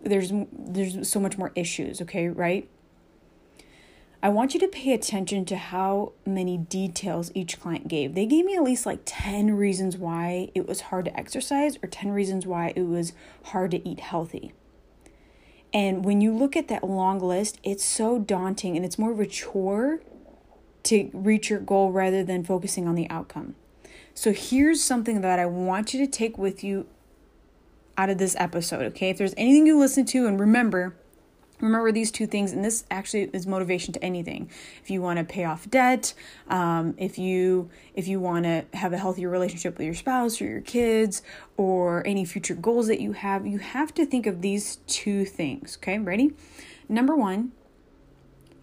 There's 0.01 0.31
there's 0.51 1.09
so 1.09 1.19
much 1.19 1.37
more 1.37 1.51
issues, 1.55 2.01
okay, 2.01 2.27
right? 2.27 2.69
I 4.23 4.29
want 4.29 4.53
you 4.53 4.59
to 4.61 4.69
pay 4.69 4.93
attention 4.93 5.43
to 5.45 5.57
how 5.57 6.13
many 6.25 6.57
details 6.57 7.29
each 7.35 7.59
client 7.59 7.89
gave. 7.89 8.15
They 8.15 8.25
gave 8.25 8.45
me 8.45 8.55
at 8.55 8.63
least 8.63 8.85
like 8.85 9.01
10 9.03 9.57
reasons 9.57 9.97
why 9.97 10.49
it 10.55 10.65
was 10.65 10.79
hard 10.79 11.03
to 11.05 11.19
exercise 11.19 11.77
or 11.83 11.89
10 11.89 12.09
reasons 12.11 12.47
why 12.47 12.71
it 12.73 12.83
was 12.83 13.11
hard 13.47 13.71
to 13.71 13.85
eat 13.85 13.99
healthy. 13.99 14.53
And 15.73 16.05
when 16.05 16.21
you 16.21 16.33
look 16.33 16.55
at 16.55 16.69
that 16.69 16.85
long 16.85 17.19
list, 17.19 17.59
it's 17.63 17.83
so 17.83 18.17
daunting 18.17 18.77
and 18.77 18.85
it's 18.85 18.97
more 18.97 19.11
of 19.11 19.19
a 19.19 19.25
chore 19.25 19.99
to 20.83 21.09
reach 21.13 21.49
your 21.49 21.59
goal 21.59 21.91
rather 21.91 22.23
than 22.23 22.43
focusing 22.43 22.87
on 22.87 22.95
the 22.95 23.09
outcome. 23.09 23.55
So 24.13 24.31
here's 24.31 24.83
something 24.83 25.21
that 25.21 25.39
I 25.39 25.45
want 25.45 25.93
you 25.93 26.05
to 26.05 26.11
take 26.11 26.37
with 26.37 26.63
you 26.63 26.85
out 27.97 28.09
of 28.09 28.17
this 28.17 28.35
episode, 28.37 28.85
okay? 28.87 29.09
If 29.09 29.17
there's 29.17 29.33
anything 29.37 29.65
you 29.65 29.77
listen 29.77 30.05
to, 30.07 30.27
and 30.27 30.39
remember, 30.39 30.95
remember 31.63 31.91
these 31.91 32.11
two 32.11 32.27
things 32.27 32.51
and 32.51 32.63
this 32.63 32.83
actually 32.91 33.29
is 33.33 33.47
motivation 33.47 33.93
to 33.93 34.03
anything 34.03 34.49
if 34.81 34.89
you 34.89 35.01
want 35.01 35.17
to 35.17 35.23
pay 35.23 35.45
off 35.45 35.69
debt 35.69 36.13
um, 36.49 36.93
if 36.97 37.17
you 37.17 37.69
if 37.93 38.07
you 38.07 38.19
want 38.19 38.43
to 38.43 38.65
have 38.73 38.91
a 38.91 38.97
healthier 38.97 39.29
relationship 39.29 39.77
with 39.77 39.85
your 39.85 39.93
spouse 39.93 40.41
or 40.41 40.45
your 40.45 40.61
kids 40.61 41.21
or 41.55 42.05
any 42.05 42.25
future 42.25 42.55
goals 42.55 42.87
that 42.87 42.99
you 42.99 43.13
have 43.13 43.47
you 43.47 43.59
have 43.59 43.93
to 43.93 44.05
think 44.05 44.27
of 44.27 44.41
these 44.41 44.77
two 44.87 45.23
things 45.23 45.77
okay 45.77 45.97
ready 45.97 46.33
number 46.89 47.15
one 47.15 47.51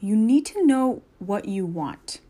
you 0.00 0.16
need 0.16 0.47
to 0.47 0.64
know 0.66 1.02
what 1.19 1.47
you 1.47 1.66
want 1.66 2.21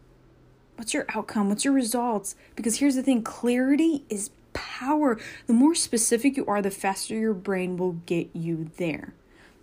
what's 0.77 0.95
your 0.95 1.07
outcome 1.15 1.49
what's 1.49 1.65
your 1.65 1.75
results 1.75 2.35
because 2.57 2.79
here's 2.79 2.97
the 2.97 3.03
thing 3.03 3.23
clarity 3.23 4.05
is 4.09 4.31
power 4.53 5.19
the 5.47 5.53
more 5.53 5.75
specific 5.75 6.37
you 6.37 6.45
are 6.47 6.61
the 6.61 6.71
faster 6.71 7.15
your 7.15 7.35
brain 7.35 7.77
will 7.77 7.93
get 8.07 8.29
you 8.35 8.71
there 8.77 9.15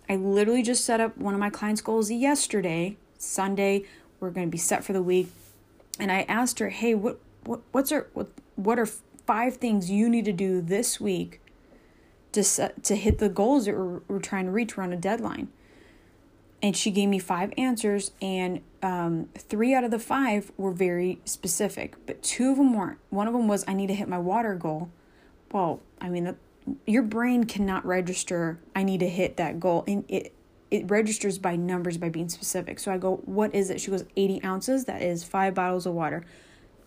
I 0.08 0.16
literally 0.16 0.62
just 0.62 0.84
set 0.84 1.00
up 1.00 1.18
one 1.18 1.34
of 1.34 1.40
my 1.40 1.50
clients' 1.50 1.82
goals 1.82 2.10
yesterday, 2.10 2.96
Sunday. 3.18 3.84
We're 4.20 4.30
going 4.30 4.46
to 4.46 4.50
be 4.50 4.58
set 4.58 4.82
for 4.82 4.92
the 4.92 5.02
week. 5.02 5.30
And 6.00 6.10
I 6.10 6.22
asked 6.22 6.58
her, 6.60 6.70
"Hey, 6.70 6.94
what 6.94 7.20
what 7.44 7.60
what's 7.72 7.92
our 7.92 8.06
what 8.14 8.28
what 8.56 8.78
are 8.78 8.86
five 8.86 9.56
things 9.56 9.90
you 9.90 10.08
need 10.08 10.24
to 10.24 10.32
do 10.32 10.60
this 10.62 11.00
week 11.00 11.40
to 12.32 12.42
set, 12.42 12.82
to 12.84 12.96
hit 12.96 13.18
the 13.18 13.28
goals 13.28 13.66
that 13.66 13.76
we're, 13.76 14.00
we're 14.08 14.18
trying 14.18 14.46
to 14.46 14.50
reach? 14.50 14.76
We're 14.76 14.84
on 14.84 14.92
a 14.92 14.96
deadline." 14.96 15.48
And 16.60 16.76
she 16.76 16.90
gave 16.90 17.08
me 17.08 17.20
five 17.20 17.52
answers, 17.56 18.10
and 18.20 18.62
um, 18.82 19.28
three 19.36 19.74
out 19.74 19.84
of 19.84 19.92
the 19.92 19.98
five 20.00 20.50
were 20.56 20.72
very 20.72 21.20
specific, 21.24 21.94
but 22.04 22.20
two 22.20 22.50
of 22.50 22.56
them 22.56 22.74
weren't. 22.74 22.98
One 23.10 23.28
of 23.28 23.32
them 23.32 23.46
was 23.46 23.64
I 23.68 23.74
need 23.74 23.86
to 23.86 23.94
hit 23.94 24.08
my 24.08 24.18
water 24.18 24.56
goal. 24.56 24.90
Well, 25.52 25.80
I 26.00 26.08
mean, 26.08 26.36
your 26.86 27.02
brain 27.02 27.44
cannot 27.44 27.84
register 27.86 28.58
i 28.76 28.82
need 28.82 29.00
to 29.00 29.08
hit 29.08 29.36
that 29.36 29.58
goal 29.58 29.84
and 29.86 30.04
it 30.08 30.34
it 30.70 30.90
registers 30.90 31.38
by 31.38 31.56
numbers 31.56 31.96
by 31.96 32.08
being 32.08 32.28
specific. 32.28 32.78
So 32.78 32.92
i 32.92 32.98
go 32.98 33.16
what 33.24 33.54
is 33.54 33.70
it? 33.70 33.80
She 33.80 33.90
goes 33.90 34.04
80 34.16 34.44
ounces 34.44 34.84
that 34.84 35.02
is 35.02 35.24
five 35.24 35.54
bottles 35.54 35.86
of 35.86 35.94
water. 35.94 36.24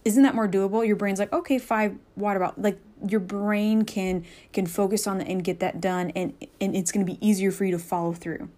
Isn't 0.06 0.24
that 0.24 0.36
more 0.36 0.48
doable? 0.48 0.86
Your 0.86 0.96
brain's 0.96 1.20
like 1.20 1.34
okay 1.34 1.58
five 1.58 1.98
water 2.16 2.40
bottles 2.40 2.64
like 2.64 2.80
your 3.08 3.20
brain 3.20 3.84
can 3.84 4.26
can 4.54 4.66
focus 4.66 5.08
on 5.08 5.18
the 5.18 5.26
and 5.26 5.44
get 5.44 5.60
that 5.60 5.82
done 5.82 6.12
and 6.16 6.34
and 6.60 6.76
it's 6.76 6.92
going 6.92 7.06
to 7.06 7.12
be 7.12 7.26
easier 7.26 7.52
for 7.52 7.66
you 7.66 7.72
to 7.72 7.80
follow 7.80 8.14
through 8.14 8.50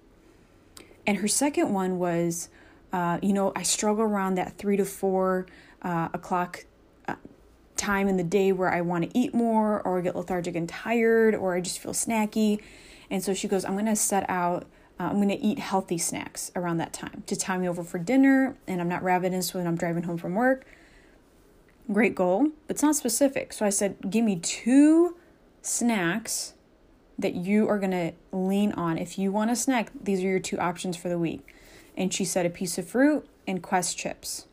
and 1.05 1.17
her 1.17 1.27
second 1.27 1.73
one 1.73 1.99
was 1.99 2.49
uh, 2.91 3.19
you 3.21 3.33
know 3.33 3.51
i 3.55 3.63
struggle 3.63 4.03
around 4.03 4.35
that 4.35 4.57
three 4.57 4.77
to 4.77 4.85
four 4.85 5.45
uh, 5.81 6.09
o'clock 6.13 6.65
time 7.83 8.07
in 8.07 8.17
the 8.17 8.23
day 8.23 8.51
where 8.51 8.71
I 8.71 8.81
want 8.81 9.03
to 9.09 9.17
eat 9.17 9.33
more 9.33 9.81
or 9.81 10.01
get 10.01 10.15
lethargic 10.15 10.55
and 10.55 10.67
tired 10.67 11.35
or 11.35 11.55
I 11.55 11.61
just 11.61 11.79
feel 11.79 11.91
snacky. 11.91 12.61
And 13.09 13.23
so 13.23 13.33
she 13.33 13.47
goes, 13.47 13.65
I'm 13.65 13.73
going 13.73 13.85
to 13.85 13.95
set 13.95 14.27
out, 14.29 14.63
uh, 14.99 15.03
I'm 15.03 15.15
going 15.17 15.29
to 15.29 15.39
eat 15.39 15.59
healthy 15.59 15.97
snacks 15.97 16.51
around 16.55 16.77
that 16.77 16.93
time 16.93 17.23
to 17.27 17.35
time 17.35 17.61
me 17.61 17.69
over 17.69 17.83
for 17.83 17.99
dinner 17.99 18.55
and 18.67 18.79
I'm 18.79 18.89
not 18.89 19.03
ravenous 19.03 19.53
when 19.53 19.67
I'm 19.67 19.75
driving 19.75 20.03
home 20.03 20.17
from 20.17 20.35
work. 20.35 20.65
Great 21.91 22.15
goal, 22.15 22.47
but 22.67 22.75
it's 22.75 22.83
not 22.83 22.95
specific. 22.95 23.51
So 23.51 23.65
I 23.65 23.69
said, 23.69 23.97
give 24.09 24.23
me 24.23 24.37
two 24.37 25.17
snacks 25.61 26.53
that 27.17 27.35
you 27.35 27.69
are 27.69 27.79
going 27.79 27.91
to 27.91 28.13
lean 28.31 28.71
on. 28.73 28.97
If 28.97 29.17
you 29.17 29.31
want 29.31 29.51
a 29.51 29.55
snack, 29.55 29.91
these 29.99 30.23
are 30.23 30.27
your 30.27 30.39
two 30.39 30.57
options 30.59 30.97
for 30.97 31.09
the 31.09 31.19
week. 31.19 31.55
And 31.95 32.13
she 32.13 32.25
said 32.25 32.45
a 32.45 32.49
piece 32.49 32.77
of 32.77 32.87
fruit 32.87 33.27
and 33.47 33.61
Quest 33.61 33.97
chips. 33.97 34.47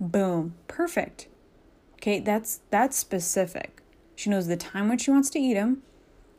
Boom, 0.00 0.54
perfect. 0.68 1.28
Okay, 1.94 2.20
that's 2.20 2.60
that's 2.70 2.96
specific. 2.96 3.82
She 4.14 4.30
knows 4.30 4.46
the 4.46 4.56
time 4.56 4.88
when 4.88 4.98
she 4.98 5.10
wants 5.10 5.30
to 5.30 5.38
eat 5.38 5.54
them 5.54 5.82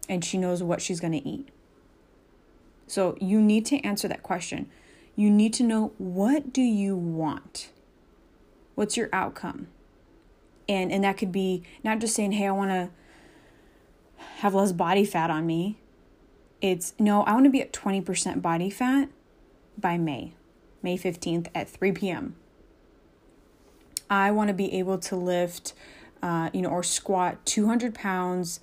and 0.08 0.24
she 0.24 0.38
knows 0.38 0.64
what 0.64 0.82
she's 0.82 1.00
going 1.00 1.14
to 1.14 1.28
eat. 1.28 1.50
So 2.88 3.18
you 3.22 3.42
need 3.42 3.66
to 3.68 3.78
answer 3.82 4.08
that 4.08 4.24
question. 4.24 4.70
You 5.16 5.30
need 5.30 5.54
to 5.56 5.64
know 5.64 5.92
what 5.98 6.52
do 6.54 6.62
you 6.62 6.96
want? 6.96 7.70
What's 8.76 8.98
your 8.98 9.10
outcome? 9.12 9.68
And 10.68 10.92
and 10.92 11.04
that 11.04 11.18
could 11.18 11.32
be 11.32 11.64
not 11.84 12.00
just 12.00 12.16
saying, 12.16 12.32
"Hey, 12.34 12.48
I 12.48 12.52
want 12.52 12.72
to 12.72 12.90
have 14.38 14.54
less 14.54 14.72
body 14.72 15.06
fat 15.06 15.30
on 15.30 15.46
me." 15.46 15.80
It's 16.62 16.94
no, 17.00 17.24
I 17.24 17.34
want 17.34 17.46
to 17.46 17.50
be 17.50 17.62
at 17.62 17.72
20% 17.72 18.42
body 18.42 18.70
fat 18.70 19.10
by 19.78 19.98
May, 19.98 20.34
May 20.84 20.98
15th 20.98 21.48
at 21.56 21.70
3 21.70 21.94
p.m. 21.94 22.36
I 24.10 24.32
want 24.32 24.50
to 24.50 24.54
be 24.54 24.74
able 24.74 24.98
to 25.00 25.16
lift, 25.16 25.74
uh, 26.22 26.50
you 26.54 26.62
know, 26.62 26.70
or 26.70 26.84
squat 26.84 27.46
200 27.46 27.94
pounds 27.94 28.60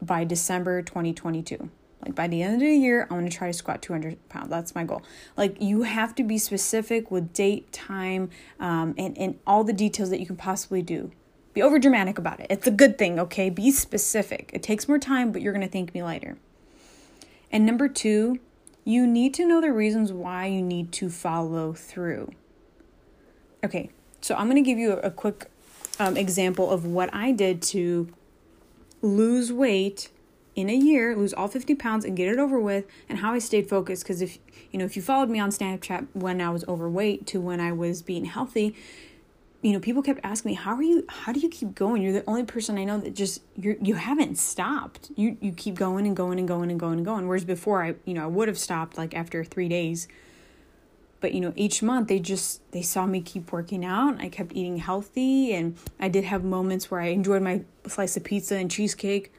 by 0.00 0.24
December 0.24 0.82
2022. 0.82 1.70
Like 2.04 2.14
by 2.14 2.28
the 2.28 2.42
end 2.42 2.54
of 2.54 2.60
the 2.60 2.74
year, 2.74 3.06
I 3.10 3.14
want 3.14 3.30
to 3.30 3.36
try 3.36 3.48
to 3.48 3.52
squat 3.52 3.82
200 3.82 4.28
pounds. 4.28 4.48
That's 4.48 4.74
my 4.74 4.84
goal. 4.84 5.02
Like 5.36 5.60
you 5.60 5.82
have 5.82 6.14
to 6.16 6.24
be 6.24 6.38
specific 6.38 7.10
with 7.10 7.32
date, 7.32 7.72
time, 7.72 8.30
um, 8.58 8.94
and, 8.96 9.16
and 9.18 9.38
all 9.46 9.64
the 9.64 9.72
details 9.72 10.10
that 10.10 10.20
you 10.20 10.26
can 10.26 10.36
possibly 10.36 10.80
do. 10.80 11.12
Be 11.54 11.62
over 11.62 11.78
dramatic 11.78 12.18
about 12.18 12.40
it. 12.40 12.46
It's 12.50 12.66
a 12.66 12.70
good 12.70 12.98
thing, 12.98 13.18
okay? 13.18 13.50
Be 13.50 13.70
specific. 13.70 14.50
It 14.52 14.62
takes 14.62 14.88
more 14.88 14.98
time, 14.98 15.32
but 15.32 15.42
you're 15.42 15.52
going 15.52 15.66
to 15.66 15.72
thank 15.72 15.94
me 15.94 16.02
later. 16.02 16.36
And 17.50 17.64
number 17.64 17.88
two, 17.88 18.38
you 18.84 19.06
need 19.06 19.34
to 19.34 19.46
know 19.46 19.60
the 19.60 19.72
reasons 19.72 20.12
why 20.12 20.46
you 20.46 20.62
need 20.62 20.92
to 20.92 21.10
follow 21.10 21.72
through. 21.72 22.30
Okay, 23.64 23.90
so 24.20 24.34
I'm 24.34 24.46
going 24.46 24.62
to 24.62 24.68
give 24.68 24.78
you 24.78 24.92
a, 24.92 25.10
quick 25.10 25.50
um, 25.98 26.16
example 26.16 26.70
of 26.70 26.86
what 26.86 27.12
I 27.12 27.32
did 27.32 27.60
to 27.62 28.08
lose 29.02 29.52
weight 29.52 30.10
in 30.54 30.68
a 30.68 30.74
year, 30.74 31.16
lose 31.16 31.32
all 31.32 31.48
50 31.48 31.74
pounds 31.74 32.04
and 32.04 32.16
get 32.16 32.28
it 32.28 32.38
over 32.38 32.58
with, 32.58 32.86
and 33.08 33.18
how 33.18 33.32
I 33.32 33.38
stayed 33.38 33.68
focused. 33.68 34.04
Because 34.04 34.22
if 34.22 34.38
you 34.70 34.78
know, 34.78 34.84
if 34.84 34.96
you 34.96 35.02
followed 35.02 35.28
me 35.28 35.38
on 35.38 35.50
Snapchat 35.50 36.08
when 36.14 36.40
I 36.40 36.50
was 36.50 36.64
overweight 36.66 37.26
to 37.28 37.40
when 37.40 37.60
I 37.60 37.72
was 37.72 38.02
being 38.02 38.24
healthy, 38.24 38.74
you 39.60 39.72
know, 39.72 39.80
people 39.80 40.02
kept 40.02 40.20
asking 40.22 40.50
me, 40.52 40.54
"How 40.54 40.74
are 40.74 40.82
you? 40.82 41.04
How 41.08 41.32
do 41.32 41.40
you 41.40 41.48
keep 41.48 41.74
going? 41.74 42.00
You're 42.00 42.12
the 42.12 42.24
only 42.28 42.44
person 42.44 42.78
I 42.78 42.84
know 42.84 42.98
that 42.98 43.14
just 43.14 43.42
you 43.56 43.76
you 43.82 43.94
haven't 43.94 44.38
stopped. 44.38 45.10
You 45.16 45.36
you 45.40 45.52
keep 45.52 45.74
going 45.74 46.06
and 46.06 46.16
going 46.16 46.38
and 46.38 46.46
going 46.46 46.70
and 46.70 46.78
going 46.78 46.98
and 46.98 47.04
going. 47.04 47.26
Whereas 47.26 47.44
before, 47.44 47.84
I 47.84 47.94
you 48.04 48.14
know 48.14 48.22
I 48.22 48.26
would 48.26 48.48
have 48.48 48.58
stopped 48.58 48.96
like 48.96 49.14
after 49.14 49.44
three 49.44 49.68
days." 49.68 50.08
but 51.20 51.34
you 51.34 51.40
know 51.40 51.52
each 51.56 51.82
month 51.82 52.08
they 52.08 52.18
just 52.18 52.60
they 52.72 52.82
saw 52.82 53.06
me 53.06 53.20
keep 53.20 53.52
working 53.52 53.84
out 53.84 54.20
i 54.20 54.28
kept 54.28 54.52
eating 54.52 54.78
healthy 54.78 55.52
and 55.52 55.76
i 55.98 56.08
did 56.08 56.24
have 56.24 56.44
moments 56.44 56.90
where 56.90 57.00
i 57.00 57.06
enjoyed 57.06 57.42
my 57.42 57.62
slice 57.86 58.16
of 58.16 58.24
pizza 58.24 58.56
and 58.56 58.70
cheesecake 58.70 59.32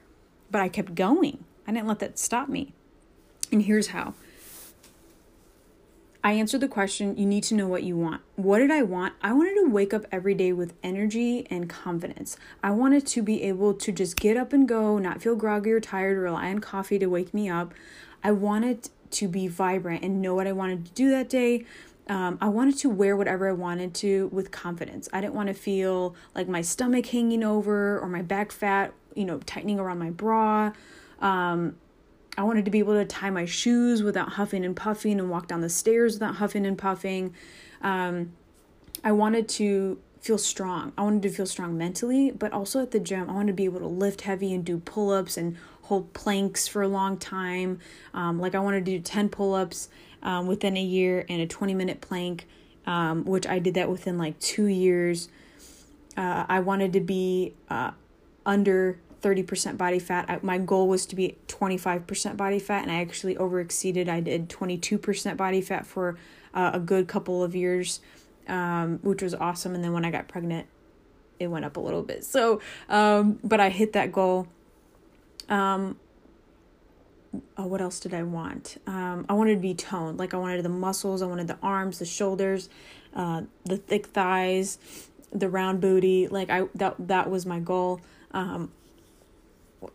but 0.51 0.61
i 0.61 0.67
kept 0.67 0.95
going 0.95 1.43
i 1.67 1.71
didn't 1.71 1.87
let 1.87 1.99
that 1.99 2.17
stop 2.17 2.49
me 2.49 2.73
and 3.51 3.63
here's 3.63 3.87
how 3.87 4.13
I 6.21 6.33
answered 6.33 6.61
the 6.61 6.67
question 6.67 7.15
you 7.17 7.25
need 7.25 7.43
to 7.45 7.55
know 7.55 7.67
what 7.67 7.83
you 7.83 7.95
want. 7.95 8.21
What 8.35 8.59
did 8.59 8.71
I 8.71 8.81
want? 8.81 9.13
I 9.21 9.31
wanted 9.31 9.55
to 9.55 9.69
wake 9.69 9.93
up 9.93 10.05
every 10.11 10.33
day 10.33 10.51
with 10.51 10.73
energy 10.83 11.47
and 11.49 11.69
confidence. 11.69 12.35
I 12.61 12.71
wanted 12.71 13.07
to 13.07 13.21
be 13.21 13.43
able 13.43 13.73
to 13.75 13.91
just 13.91 14.17
get 14.17 14.35
up 14.35 14.51
and 14.51 14.67
go, 14.67 14.97
not 14.97 15.21
feel 15.21 15.37
groggy 15.37 15.71
or 15.71 15.79
tired, 15.79 16.17
rely 16.17 16.49
on 16.49 16.59
coffee 16.59 16.99
to 16.99 17.07
wake 17.07 17.33
me 17.33 17.49
up. 17.49 17.73
I 18.21 18.31
wanted 18.31 18.89
to 19.11 19.27
be 19.29 19.47
vibrant 19.47 20.03
and 20.03 20.21
know 20.21 20.35
what 20.35 20.45
I 20.45 20.51
wanted 20.51 20.85
to 20.87 20.91
do 20.91 21.09
that 21.11 21.29
day. 21.29 21.65
Um, 22.09 22.37
I 22.41 22.49
wanted 22.49 22.77
to 22.79 22.89
wear 22.89 23.15
whatever 23.15 23.47
I 23.47 23.53
wanted 23.53 23.93
to 23.95 24.27
with 24.33 24.51
confidence. 24.51 25.07
I 25.13 25.21
didn't 25.21 25.35
want 25.35 25.47
to 25.47 25.53
feel 25.53 26.15
like 26.35 26.49
my 26.49 26.61
stomach 26.61 27.05
hanging 27.05 27.43
over 27.43 27.97
or 27.97 28.09
my 28.09 28.23
back 28.23 28.51
fat, 28.51 28.93
you 29.15 29.23
know, 29.23 29.37
tightening 29.39 29.79
around 29.79 29.99
my 29.99 30.09
bra. 30.09 30.73
Um, 31.21 31.77
I 32.39 32.43
wanted 32.43 32.63
to 32.63 32.71
be 32.71 32.79
able 32.79 32.93
to 32.93 33.03
tie 33.03 33.29
my 33.29 33.43
shoes 33.43 34.01
without 34.01 34.29
huffing 34.29 34.63
and 34.63 34.73
puffing 34.73 35.19
and 35.19 35.29
walk 35.29 35.49
down 35.49 35.59
the 35.59 35.69
stairs 35.69 36.13
without 36.13 36.35
huffing 36.35 36.65
and 36.65 36.77
puffing. 36.77 37.35
Um, 37.81 38.31
I 39.03 39.11
wanted 39.11 39.49
to 39.49 39.99
feel 40.21 40.37
strong. 40.37 40.93
I 40.97 41.01
wanted 41.01 41.23
to 41.23 41.31
feel 41.31 41.45
strong 41.45 41.77
mentally, 41.77 42.31
but 42.31 42.53
also 42.53 42.81
at 42.81 42.91
the 42.91 42.99
gym, 43.01 43.29
I 43.29 43.33
wanted 43.33 43.47
to 43.47 43.53
be 43.55 43.65
able 43.65 43.81
to 43.81 43.87
lift 43.87 44.21
heavy 44.21 44.53
and 44.53 44.63
do 44.63 44.77
pull 44.77 45.11
ups 45.11 45.35
and 45.35 45.57
hold 45.81 46.13
planks 46.13 46.65
for 46.65 46.81
a 46.81 46.87
long 46.87 47.17
time. 47.17 47.81
Um, 48.13 48.39
like, 48.39 48.55
I 48.55 48.59
wanted 48.59 48.85
to 48.85 48.91
do 48.91 48.99
10 49.01 49.27
pull 49.27 49.53
ups 49.53 49.89
um, 50.23 50.47
within 50.47 50.77
a 50.77 50.81
year 50.81 51.25
and 51.27 51.41
a 51.41 51.45
20 51.45 51.73
minute 51.73 51.99
plank, 51.99 52.47
um, 52.85 53.25
which 53.25 53.47
I 53.47 53.59
did 53.59 53.73
that 53.73 53.89
within 53.89 54.17
like 54.17 54.39
two 54.39 54.67
years. 54.67 55.27
Uh, 56.15 56.45
I 56.47 56.61
wanted 56.61 56.93
to 56.93 57.01
be 57.01 57.53
uh, 57.69 57.91
under 58.45 58.97
30% 59.21 59.77
body 59.77 59.99
fat. 59.99 60.25
I, 60.29 60.39
my 60.41 60.57
goal 60.57 60.87
was 60.87 61.05
to 61.07 61.15
be 61.15 61.37
25% 61.47 62.37
body 62.37 62.59
fat, 62.59 62.83
and 62.83 62.91
I 62.91 63.01
actually 63.01 63.37
over 63.37 63.59
exceeded. 63.59 64.07
I 64.09 64.19
did 64.19 64.49
22% 64.49 65.37
body 65.37 65.61
fat 65.61 65.85
for 65.85 66.17
uh, 66.53 66.71
a 66.73 66.79
good 66.79 67.07
couple 67.07 67.43
of 67.43 67.55
years 67.55 67.99
um, 68.49 68.99
which 69.01 69.21
was 69.21 69.33
awesome. 69.33 69.75
And 69.75 69.83
then 69.83 69.93
when 69.93 70.03
I 70.03 70.11
got 70.11 70.27
pregnant, 70.27 70.67
it 71.39 71.47
went 71.47 71.63
up 71.63 71.77
a 71.77 71.79
little 71.79 72.01
bit. 72.01 72.25
So, 72.25 72.59
um, 72.89 73.39
but 73.43 73.59
I 73.59 73.69
hit 73.69 73.93
that 73.93 74.11
goal. 74.11 74.47
Um, 75.47 75.97
oh, 77.57 77.67
what 77.67 77.79
else 77.79 77.99
did 77.99 78.13
I 78.13 78.23
want? 78.23 78.81
Um, 78.87 79.25
I 79.29 79.33
wanted 79.33 79.55
to 79.55 79.61
be 79.61 79.73
toned. 79.73 80.17
Like 80.17 80.33
I 80.33 80.37
wanted 80.37 80.63
the 80.63 80.69
muscles, 80.69 81.21
I 81.21 81.27
wanted 81.27 81.47
the 81.47 81.57
arms, 81.63 81.99
the 81.99 82.05
shoulders, 82.05 82.69
uh, 83.15 83.43
the 83.63 83.77
thick 83.77 84.07
thighs, 84.07 84.79
the 85.31 85.47
round 85.47 85.79
booty. 85.79 86.27
Like 86.27 86.49
I 86.49 86.63
that 86.75 86.95
that 87.07 87.29
was 87.29 87.45
my 87.45 87.59
goal. 87.59 88.01
Um, 88.31 88.71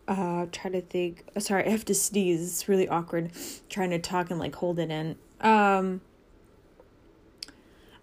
uh, 0.07 0.45
try 0.51 0.71
to 0.71 0.81
think. 0.81 1.23
Sorry, 1.39 1.65
I 1.65 1.69
have 1.69 1.85
to 1.85 1.95
sneeze. 1.95 2.41
It's 2.41 2.69
really 2.69 2.87
awkward 2.87 3.31
trying 3.69 3.91
to 3.91 3.99
talk 3.99 4.29
and 4.29 4.39
like 4.39 4.55
hold 4.55 4.79
it 4.79 4.89
in. 4.91 5.15
Um, 5.41 6.01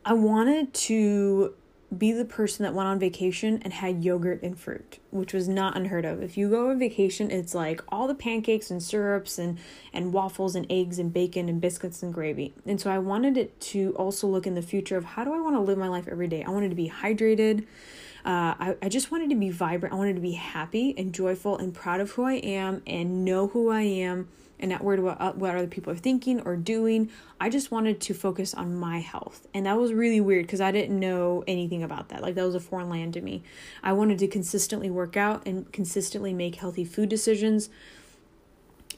I 0.04 0.14
wanted 0.14 0.74
to 0.74 1.54
be 1.96 2.12
the 2.12 2.24
person 2.24 2.62
that 2.62 2.72
went 2.72 2.88
on 2.88 2.98
vacation 2.98 3.60
and 3.62 3.72
had 3.72 4.02
yogurt 4.02 4.42
and 4.42 4.58
fruit, 4.58 4.98
which 5.10 5.34
was 5.34 5.46
not 5.46 5.76
unheard 5.76 6.04
of. 6.04 6.22
If 6.22 6.38
you 6.38 6.48
go 6.48 6.70
on 6.70 6.78
vacation, 6.78 7.30
it's 7.30 7.54
like 7.54 7.82
all 7.88 8.08
the 8.08 8.14
pancakes 8.14 8.70
and 8.70 8.82
syrups 8.82 9.38
and 9.38 9.58
and 9.92 10.12
waffles 10.12 10.54
and 10.54 10.66
eggs 10.70 10.98
and 10.98 11.12
bacon 11.12 11.48
and 11.48 11.60
biscuits 11.60 12.02
and 12.02 12.12
gravy. 12.12 12.54
And 12.66 12.80
so 12.80 12.90
I 12.90 12.98
wanted 12.98 13.36
it 13.36 13.60
to 13.60 13.94
also 13.96 14.26
look 14.26 14.46
in 14.46 14.54
the 14.54 14.62
future 14.62 14.96
of 14.96 15.04
how 15.04 15.24
do 15.24 15.34
I 15.34 15.40
want 15.40 15.54
to 15.56 15.60
live 15.60 15.78
my 15.78 15.88
life 15.88 16.08
every 16.08 16.28
day? 16.28 16.42
I 16.42 16.50
wanted 16.50 16.70
to 16.70 16.76
be 16.76 16.88
hydrated. 16.88 17.66
Uh, 18.24 18.54
I, 18.58 18.76
I 18.82 18.88
just 18.88 19.10
wanted 19.10 19.30
to 19.30 19.36
be 19.36 19.50
vibrant. 19.50 19.94
I 19.94 19.98
wanted 19.98 20.14
to 20.14 20.22
be 20.22 20.32
happy 20.32 20.94
and 20.96 21.12
joyful 21.12 21.58
and 21.58 21.74
proud 21.74 22.00
of 22.00 22.12
who 22.12 22.24
I 22.24 22.34
am 22.34 22.82
and 22.86 23.24
know 23.24 23.48
who 23.48 23.70
I 23.70 23.82
am 23.82 24.28
and 24.60 24.70
not 24.70 24.84
worried 24.84 25.00
about 25.00 25.20
uh, 25.20 25.32
what 25.32 25.56
other 25.56 25.66
people 25.66 25.92
are 25.92 25.96
thinking 25.96 26.40
or 26.42 26.54
doing. 26.56 27.10
I 27.40 27.50
just 27.50 27.72
wanted 27.72 28.00
to 28.02 28.14
focus 28.14 28.54
on 28.54 28.76
my 28.76 29.00
health. 29.00 29.48
And 29.52 29.66
that 29.66 29.76
was 29.76 29.92
really 29.92 30.20
weird 30.20 30.46
because 30.46 30.60
I 30.60 30.70
didn't 30.70 30.98
know 30.98 31.42
anything 31.48 31.82
about 31.82 32.10
that. 32.10 32.22
Like, 32.22 32.36
that 32.36 32.46
was 32.46 32.54
a 32.54 32.60
foreign 32.60 32.88
land 32.88 33.14
to 33.14 33.20
me. 33.20 33.42
I 33.82 33.92
wanted 33.92 34.20
to 34.20 34.28
consistently 34.28 34.88
work 34.88 35.16
out 35.16 35.42
and 35.44 35.70
consistently 35.72 36.32
make 36.32 36.54
healthy 36.54 36.84
food 36.84 37.08
decisions. 37.08 37.70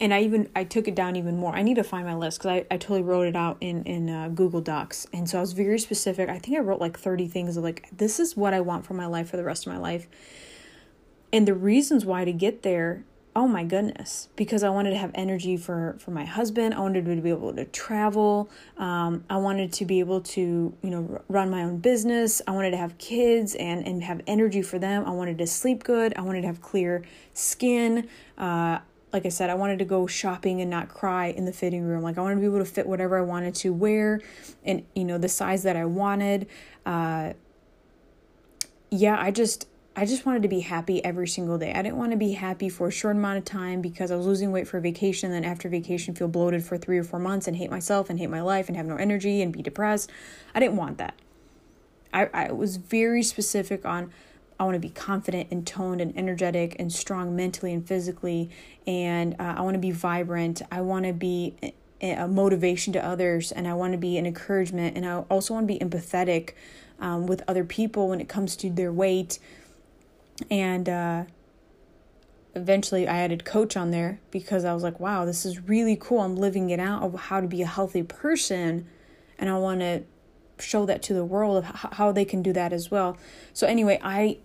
And 0.04 0.12
I 0.12 0.20
even 0.20 0.50
I 0.54 0.64
took 0.64 0.86
it 0.86 0.94
down 0.94 1.16
even 1.16 1.38
more. 1.38 1.56
I 1.56 1.62
need 1.62 1.76
to 1.76 1.82
find 1.82 2.06
my 2.06 2.14
list 2.14 2.38
because 2.38 2.50
I, 2.50 2.74
I 2.74 2.76
totally 2.76 3.00
wrote 3.00 3.26
it 3.26 3.34
out 3.34 3.56
in 3.62 3.84
in 3.84 4.10
uh, 4.10 4.28
Google 4.28 4.60
Docs, 4.60 5.06
and 5.14 5.26
so 5.26 5.38
I 5.38 5.40
was 5.40 5.54
very 5.54 5.78
specific. 5.78 6.28
I 6.28 6.38
think 6.38 6.58
I 6.58 6.60
wrote 6.60 6.78
like 6.78 6.98
thirty 6.98 7.26
things 7.26 7.56
of 7.56 7.64
like 7.64 7.88
this 7.90 8.20
is 8.20 8.36
what 8.36 8.52
I 8.52 8.60
want 8.60 8.84
for 8.84 8.92
my 8.92 9.06
life 9.06 9.30
for 9.30 9.38
the 9.38 9.44
rest 9.44 9.66
of 9.66 9.72
my 9.72 9.78
life, 9.78 10.06
and 11.32 11.48
the 11.48 11.54
reasons 11.54 12.04
why 12.04 12.26
to 12.26 12.34
get 12.34 12.62
there 12.62 13.02
oh 13.36 13.48
my 13.48 13.64
goodness 13.64 14.28
because 14.36 14.62
i 14.62 14.68
wanted 14.68 14.90
to 14.90 14.96
have 14.96 15.10
energy 15.14 15.56
for 15.56 15.96
for 15.98 16.12
my 16.12 16.24
husband. 16.24 16.72
I 16.72 16.78
wanted 16.78 17.04
to 17.04 17.20
be 17.20 17.30
able 17.30 17.52
to 17.54 17.64
travel. 17.64 18.48
Um, 18.76 19.24
i 19.28 19.36
wanted 19.38 19.72
to 19.72 19.84
be 19.84 20.00
able 20.00 20.20
to 20.20 20.72
you 20.82 20.90
know 20.90 21.22
run 21.28 21.50
my 21.50 21.62
own 21.62 21.78
business. 21.78 22.42
I 22.46 22.52
wanted 22.52 22.72
to 22.72 22.76
have 22.76 22.96
kids 22.98 23.54
and 23.54 23.86
and 23.86 24.04
have 24.04 24.20
energy 24.26 24.62
for 24.62 24.78
them. 24.78 25.04
I 25.06 25.10
wanted 25.10 25.38
to 25.38 25.46
sleep 25.46 25.82
good. 25.82 26.12
I 26.16 26.20
wanted 26.20 26.42
to 26.42 26.46
have 26.46 26.60
clear 26.60 27.02
skin. 27.32 28.06
Uh, 28.38 28.80
like 29.14 29.24
i 29.24 29.30
said 29.30 29.48
i 29.48 29.54
wanted 29.54 29.78
to 29.78 29.84
go 29.86 30.06
shopping 30.06 30.60
and 30.60 30.70
not 30.70 30.88
cry 30.88 31.26
in 31.26 31.46
the 31.46 31.52
fitting 31.52 31.82
room 31.82 32.02
like 32.02 32.18
i 32.18 32.20
wanted 32.20 32.34
to 32.34 32.40
be 32.40 32.46
able 32.46 32.58
to 32.58 32.64
fit 32.64 32.86
whatever 32.86 33.16
i 33.16 33.22
wanted 33.22 33.54
to 33.54 33.72
wear 33.72 34.20
and 34.64 34.84
you 34.94 35.04
know 35.04 35.16
the 35.16 35.28
size 35.28 35.62
that 35.62 35.76
i 35.76 35.84
wanted 35.84 36.46
uh, 36.84 37.32
yeah 38.90 39.16
i 39.18 39.30
just 39.30 39.66
I 39.96 40.06
just 40.06 40.26
wanted 40.26 40.42
to 40.42 40.48
be 40.48 40.58
happy 40.60 41.04
every 41.04 41.28
single 41.28 41.56
day. 41.56 41.72
I 41.72 41.80
didn't 41.80 41.98
want 41.98 42.10
to 42.10 42.16
be 42.16 42.32
happy 42.32 42.68
for 42.68 42.88
a 42.88 42.90
short 42.90 43.14
amount 43.14 43.38
of 43.38 43.44
time 43.44 43.80
because 43.80 44.10
I 44.10 44.16
was 44.16 44.26
losing 44.26 44.50
weight 44.50 44.66
for 44.66 44.80
vacation, 44.80 45.30
then 45.30 45.44
after 45.44 45.68
vacation 45.68 46.16
feel 46.16 46.26
bloated 46.26 46.64
for 46.64 46.76
3 46.76 46.98
or 46.98 47.04
4 47.04 47.20
months 47.20 47.46
and 47.46 47.56
hate 47.56 47.70
myself 47.70 48.10
and 48.10 48.18
hate 48.18 48.28
my 48.28 48.40
life 48.40 48.66
and 48.66 48.76
have 48.76 48.86
no 48.86 48.96
energy 48.96 49.40
and 49.40 49.52
be 49.52 49.62
depressed. 49.62 50.10
I 50.52 50.58
didn't 50.58 50.76
want 50.76 50.98
that. 50.98 51.14
I 52.12 52.28
I 52.34 52.52
was 52.52 52.76
very 52.76 53.22
specific 53.22 53.86
on 53.86 54.12
I 54.58 54.64
want 54.64 54.74
to 54.74 54.80
be 54.80 54.90
confident 54.90 55.48
and 55.50 55.66
toned 55.66 56.00
and 56.00 56.16
energetic 56.16 56.76
and 56.78 56.92
strong 56.92 57.34
mentally 57.34 57.72
and 57.72 57.86
physically 57.86 58.50
and 58.86 59.34
uh, 59.40 59.54
I 59.56 59.62
want 59.62 59.74
to 59.74 59.80
be 59.80 59.90
vibrant. 59.90 60.62
I 60.70 60.80
want 60.80 61.06
to 61.06 61.12
be 61.12 61.56
a 62.00 62.28
motivation 62.28 62.92
to 62.92 63.04
others 63.04 63.50
and 63.50 63.66
I 63.66 63.74
want 63.74 63.92
to 63.92 63.98
be 63.98 64.18
an 64.18 64.26
encouragement 64.26 64.96
and 64.96 65.06
I 65.06 65.18
also 65.30 65.54
want 65.54 65.66
to 65.68 65.72
be 65.72 65.78
empathetic 65.78 66.50
um, 67.00 67.26
with 67.26 67.42
other 67.48 67.64
people 67.64 68.08
when 68.08 68.20
it 68.20 68.28
comes 68.28 68.56
to 68.56 68.70
their 68.70 68.92
weight 68.92 69.38
and 70.50 70.88
uh, 70.88 71.24
eventually 72.54 73.06
I 73.06 73.18
added 73.18 73.44
coach 73.44 73.76
on 73.76 73.90
there 73.90 74.20
because 74.30 74.64
I 74.64 74.74
was 74.74 74.82
like, 74.82 75.00
wow, 75.00 75.24
this 75.24 75.44
is 75.44 75.68
really 75.68 75.96
cool. 75.96 76.20
I'm 76.20 76.36
living 76.36 76.70
it 76.70 76.80
out 76.80 77.02
of 77.02 77.14
how 77.14 77.40
to 77.40 77.46
be 77.46 77.62
a 77.62 77.66
healthy 77.66 78.02
person. 78.02 78.86
And 79.38 79.50
I 79.50 79.58
want 79.58 79.80
to 79.80 80.04
show 80.58 80.86
that 80.86 81.02
to 81.02 81.14
the 81.14 81.24
world 81.24 81.58
of 81.58 81.64
how 81.64 82.12
they 82.12 82.24
can 82.24 82.42
do 82.42 82.52
that 82.52 82.72
as 82.72 82.90
well. 82.90 83.16
So 83.52 83.66
anyway, 83.66 83.98
I 84.02 84.38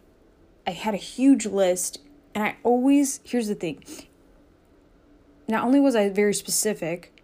I 0.66 0.72
had 0.72 0.94
a 0.94 0.98
huge 0.98 1.46
list 1.46 2.00
and 2.36 2.44
I 2.44 2.58
always 2.64 3.20
here's 3.24 3.48
the 3.48 3.56
thing. 3.56 3.84
Not 5.48 5.64
only 5.64 5.80
was 5.80 5.96
I 5.96 6.10
very 6.10 6.34
specific, 6.34 7.20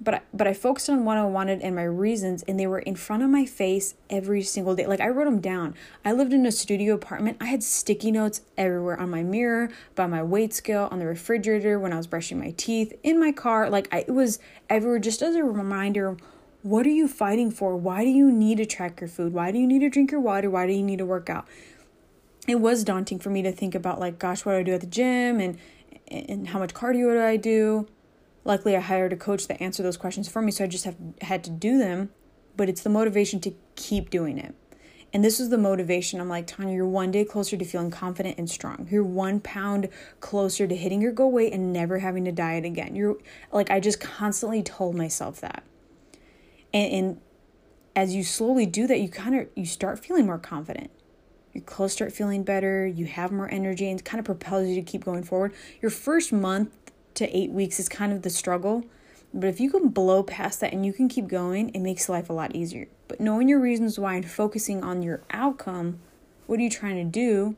but 0.00 0.14
I, 0.14 0.20
but 0.34 0.46
I 0.46 0.52
focused 0.52 0.90
on 0.90 1.04
what 1.04 1.16
I 1.16 1.24
wanted 1.24 1.62
and 1.62 1.74
my 1.74 1.84
reasons, 1.84 2.42
and 2.42 2.60
they 2.60 2.66
were 2.66 2.80
in 2.80 2.96
front 2.96 3.22
of 3.22 3.30
my 3.30 3.46
face 3.46 3.94
every 4.10 4.42
single 4.42 4.74
day. 4.74 4.86
Like 4.86 5.00
I 5.00 5.08
wrote 5.08 5.24
them 5.24 5.40
down. 5.40 5.74
I 6.04 6.12
lived 6.12 6.32
in 6.32 6.44
a 6.44 6.52
studio 6.52 6.94
apartment. 6.94 7.38
I 7.40 7.46
had 7.46 7.62
sticky 7.62 8.10
notes 8.10 8.42
everywhere 8.58 9.00
on 9.00 9.10
my 9.10 9.22
mirror, 9.22 9.70
by 9.94 10.06
my 10.06 10.22
weight 10.22 10.52
scale, 10.52 10.88
on 10.90 10.98
the 10.98 11.06
refrigerator, 11.06 11.78
when 11.78 11.92
I 11.92 11.96
was 11.96 12.06
brushing 12.06 12.38
my 12.38 12.52
teeth, 12.56 12.92
in 13.02 13.18
my 13.18 13.32
car. 13.32 13.70
Like 13.70 13.88
I, 13.90 14.00
it 14.00 14.12
was 14.12 14.38
everywhere, 14.68 14.98
just 14.98 15.22
as 15.22 15.34
a 15.34 15.44
reminder. 15.44 16.16
What 16.66 16.84
are 16.84 16.90
you 16.90 17.06
fighting 17.06 17.52
for? 17.52 17.76
Why 17.76 18.02
do 18.02 18.10
you 18.10 18.32
need 18.32 18.58
to 18.58 18.66
track 18.66 19.00
your 19.00 19.06
food? 19.06 19.32
Why 19.32 19.52
do 19.52 19.58
you 19.58 19.68
need 19.68 19.78
to 19.82 19.88
drink 19.88 20.10
your 20.10 20.20
water? 20.20 20.50
Why 20.50 20.66
do 20.66 20.72
you 20.72 20.82
need 20.82 20.98
to 20.98 21.06
work 21.06 21.30
out? 21.30 21.46
It 22.48 22.56
was 22.56 22.82
daunting 22.82 23.20
for 23.20 23.30
me 23.30 23.40
to 23.42 23.52
think 23.52 23.76
about 23.76 24.00
like, 24.00 24.18
gosh, 24.18 24.44
what 24.44 24.54
do 24.54 24.58
I 24.58 24.62
do 24.64 24.74
at 24.74 24.80
the 24.80 24.88
gym 24.88 25.38
and 25.38 25.58
and 26.08 26.48
how 26.48 26.58
much 26.58 26.74
cardio 26.74 27.12
do 27.12 27.22
I 27.22 27.36
do? 27.36 27.86
Luckily, 28.44 28.76
I 28.76 28.80
hired 28.80 29.12
a 29.12 29.16
coach 29.16 29.46
that 29.46 29.62
answered 29.62 29.84
those 29.84 29.96
questions 29.96 30.28
for 30.28 30.42
me, 30.42 30.50
so 30.50 30.64
I 30.64 30.66
just 30.66 30.84
have 30.86 30.96
had 31.22 31.44
to 31.44 31.50
do 31.50 31.78
them. 31.78 32.10
But 32.56 32.68
it's 32.68 32.82
the 32.82 32.90
motivation 32.90 33.38
to 33.42 33.54
keep 33.76 34.10
doing 34.10 34.36
it. 34.36 34.52
And 35.12 35.24
this 35.24 35.38
was 35.38 35.50
the 35.50 35.58
motivation. 35.58 36.20
I'm 36.20 36.28
like, 36.28 36.48
Tanya, 36.48 36.74
you're 36.74 36.84
one 36.84 37.12
day 37.12 37.24
closer 37.24 37.56
to 37.56 37.64
feeling 37.64 37.92
confident 37.92 38.38
and 38.38 38.50
strong. 38.50 38.88
You're 38.90 39.04
one 39.04 39.38
pound 39.38 39.88
closer 40.18 40.66
to 40.66 40.74
hitting 40.74 41.00
your 41.00 41.12
goal 41.12 41.30
weight 41.30 41.52
and 41.52 41.72
never 41.72 42.00
having 42.00 42.24
to 42.24 42.32
diet 42.32 42.64
again. 42.64 42.96
You're 42.96 43.18
like, 43.52 43.70
I 43.70 43.78
just 43.78 44.00
constantly 44.00 44.64
told 44.64 44.96
myself 44.96 45.40
that. 45.42 45.62
And, 46.76 46.92
and 46.92 47.20
as 47.96 48.14
you 48.14 48.22
slowly 48.22 48.66
do 48.66 48.86
that, 48.86 49.00
you 49.00 49.08
kind 49.08 49.34
of 49.34 49.48
you 49.54 49.64
start 49.64 50.04
feeling 50.04 50.26
more 50.26 50.38
confident. 50.38 50.90
Your 51.54 51.64
clothes 51.64 51.94
start 51.94 52.12
feeling 52.12 52.44
better. 52.44 52.86
You 52.86 53.06
have 53.06 53.32
more 53.32 53.50
energy, 53.50 53.90
and 53.90 54.04
kind 54.04 54.18
of 54.18 54.26
propels 54.26 54.68
you 54.68 54.74
to 54.74 54.82
keep 54.82 55.02
going 55.04 55.22
forward. 55.22 55.54
Your 55.80 55.90
first 55.90 56.34
month 56.34 56.70
to 57.14 57.34
eight 57.34 57.50
weeks 57.50 57.80
is 57.80 57.88
kind 57.88 58.12
of 58.12 58.20
the 58.20 58.28
struggle. 58.28 58.84
But 59.32 59.48
if 59.48 59.58
you 59.58 59.70
can 59.70 59.88
blow 59.88 60.22
past 60.22 60.60
that 60.60 60.72
and 60.72 60.84
you 60.84 60.92
can 60.92 61.08
keep 61.08 61.28
going, 61.28 61.70
it 61.70 61.80
makes 61.80 62.10
life 62.10 62.28
a 62.28 62.34
lot 62.34 62.54
easier. 62.54 62.88
But 63.08 63.20
knowing 63.20 63.48
your 63.48 63.60
reasons 63.60 63.98
why 63.98 64.16
and 64.16 64.30
focusing 64.30 64.84
on 64.84 65.02
your 65.02 65.22
outcome, 65.30 65.98
what 66.46 66.58
are 66.58 66.62
you 66.62 66.70
trying 66.70 66.96
to 66.96 67.04
do? 67.04 67.56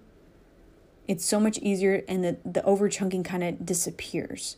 It's 1.08 1.24
so 1.24 1.40
much 1.40 1.58
easier 1.58 2.04
and 2.08 2.24
the, 2.24 2.38
the 2.44 2.62
over 2.64 2.88
chunking 2.88 3.24
kind 3.24 3.42
of 3.42 3.66
disappears 3.66 4.56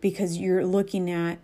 because 0.00 0.38
you're 0.38 0.66
looking 0.66 1.10
at, 1.10 1.38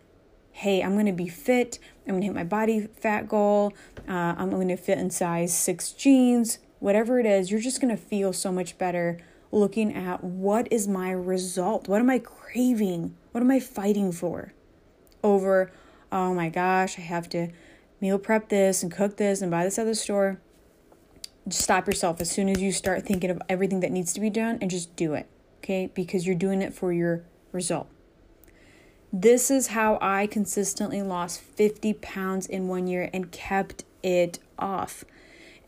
hey, 0.52 0.82
I'm 0.82 0.92
going 0.92 1.06
to 1.06 1.12
be 1.12 1.28
fit. 1.28 1.78
I'm 2.06 2.12
going 2.12 2.20
to 2.20 2.26
hit 2.26 2.34
my 2.34 2.44
body 2.44 2.86
fat 3.00 3.28
goal. 3.28 3.72
Uh, 4.08 4.34
I'm 4.36 4.50
going 4.50 4.68
to 4.68 4.76
fit 4.76 4.98
in 4.98 5.10
size 5.10 5.56
six 5.56 5.92
jeans. 5.92 6.58
Whatever 6.78 7.18
it 7.18 7.26
is, 7.26 7.50
you're 7.50 7.60
just 7.60 7.80
going 7.80 7.94
to 7.94 8.00
feel 8.00 8.32
so 8.32 8.52
much 8.52 8.78
better 8.78 9.18
looking 9.50 9.94
at 9.94 10.24
what 10.24 10.66
is 10.72 10.88
my 10.88 11.10
result? 11.10 11.88
What 11.88 12.00
am 12.00 12.10
I 12.10 12.18
craving? 12.18 13.14
What 13.32 13.40
am 13.40 13.50
I 13.50 13.60
fighting 13.60 14.12
for? 14.12 14.52
Over, 15.22 15.70
oh 16.10 16.34
my 16.34 16.48
gosh, 16.48 16.98
I 16.98 17.02
have 17.02 17.28
to 17.30 17.48
meal 18.00 18.18
prep 18.18 18.48
this 18.48 18.82
and 18.82 18.90
cook 18.90 19.16
this 19.16 19.42
and 19.42 19.50
buy 19.50 19.64
this 19.64 19.78
at 19.78 19.84
the 19.84 19.94
store. 19.94 20.40
Just 21.46 21.62
stop 21.62 21.86
yourself 21.86 22.20
as 22.20 22.30
soon 22.30 22.48
as 22.48 22.60
you 22.60 22.72
start 22.72 23.04
thinking 23.04 23.30
of 23.30 23.40
everything 23.48 23.80
that 23.80 23.92
needs 23.92 24.12
to 24.14 24.20
be 24.20 24.30
done 24.30 24.58
and 24.60 24.70
just 24.70 24.94
do 24.96 25.14
it, 25.14 25.28
okay? 25.58 25.90
Because 25.92 26.26
you're 26.26 26.36
doing 26.36 26.62
it 26.62 26.74
for 26.74 26.92
your 26.92 27.24
result. 27.52 27.88
This 29.12 29.51
is 29.51 29.68
how 29.68 29.98
I 30.01 30.27
consistently 30.27 31.03
lost 31.03 31.40
50 31.40 31.92
pounds 31.94 32.46
in 32.46 32.68
one 32.68 32.87
year 32.87 33.11
and 33.12 33.31
kept 33.31 33.85
it 34.03 34.38
off. 34.59 35.05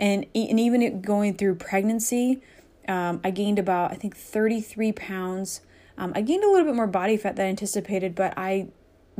And, 0.00 0.24
and 0.34 0.58
even 0.58 1.02
going 1.02 1.34
through 1.34 1.56
pregnancy, 1.56 2.40
um, 2.88 3.20
I 3.22 3.30
gained 3.30 3.58
about, 3.58 3.92
I 3.92 3.96
think, 3.96 4.16
33 4.16 4.92
pounds. 4.92 5.60
Um, 5.98 6.12
I 6.14 6.22
gained 6.22 6.42
a 6.42 6.48
little 6.48 6.64
bit 6.64 6.74
more 6.74 6.86
body 6.86 7.18
fat 7.18 7.36
than 7.36 7.46
I 7.46 7.48
anticipated, 7.50 8.14
but 8.14 8.32
I 8.36 8.68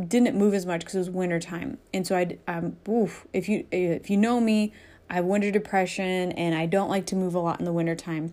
didn't 0.03 0.37
move 0.37 0.55
as 0.55 0.65
much 0.65 0.81
because 0.81 0.95
it 0.95 0.99
was 0.99 1.11
winter 1.11 1.39
time. 1.39 1.79
And 1.93 2.07
so 2.07 2.17
I, 2.17 2.39
um, 2.49 2.77
oof, 2.89 3.27
if 3.33 3.49
you 3.49 3.67
if 3.71 4.11
you 4.11 4.17
know 4.17 4.41
me, 4.41 4.73
I 5.09 5.15
have 5.15 5.25
winter 5.25 5.51
depression 5.51 6.33
and 6.33 6.55
I 6.55 6.67
don't 6.67 6.89
like 6.89 7.07
to 7.07 7.17
move 7.17 7.35
a 7.35 7.39
lot 7.39 7.61
in 7.61 7.65
the 7.65 7.73
winter 7.73 7.95
time. 7.95 8.33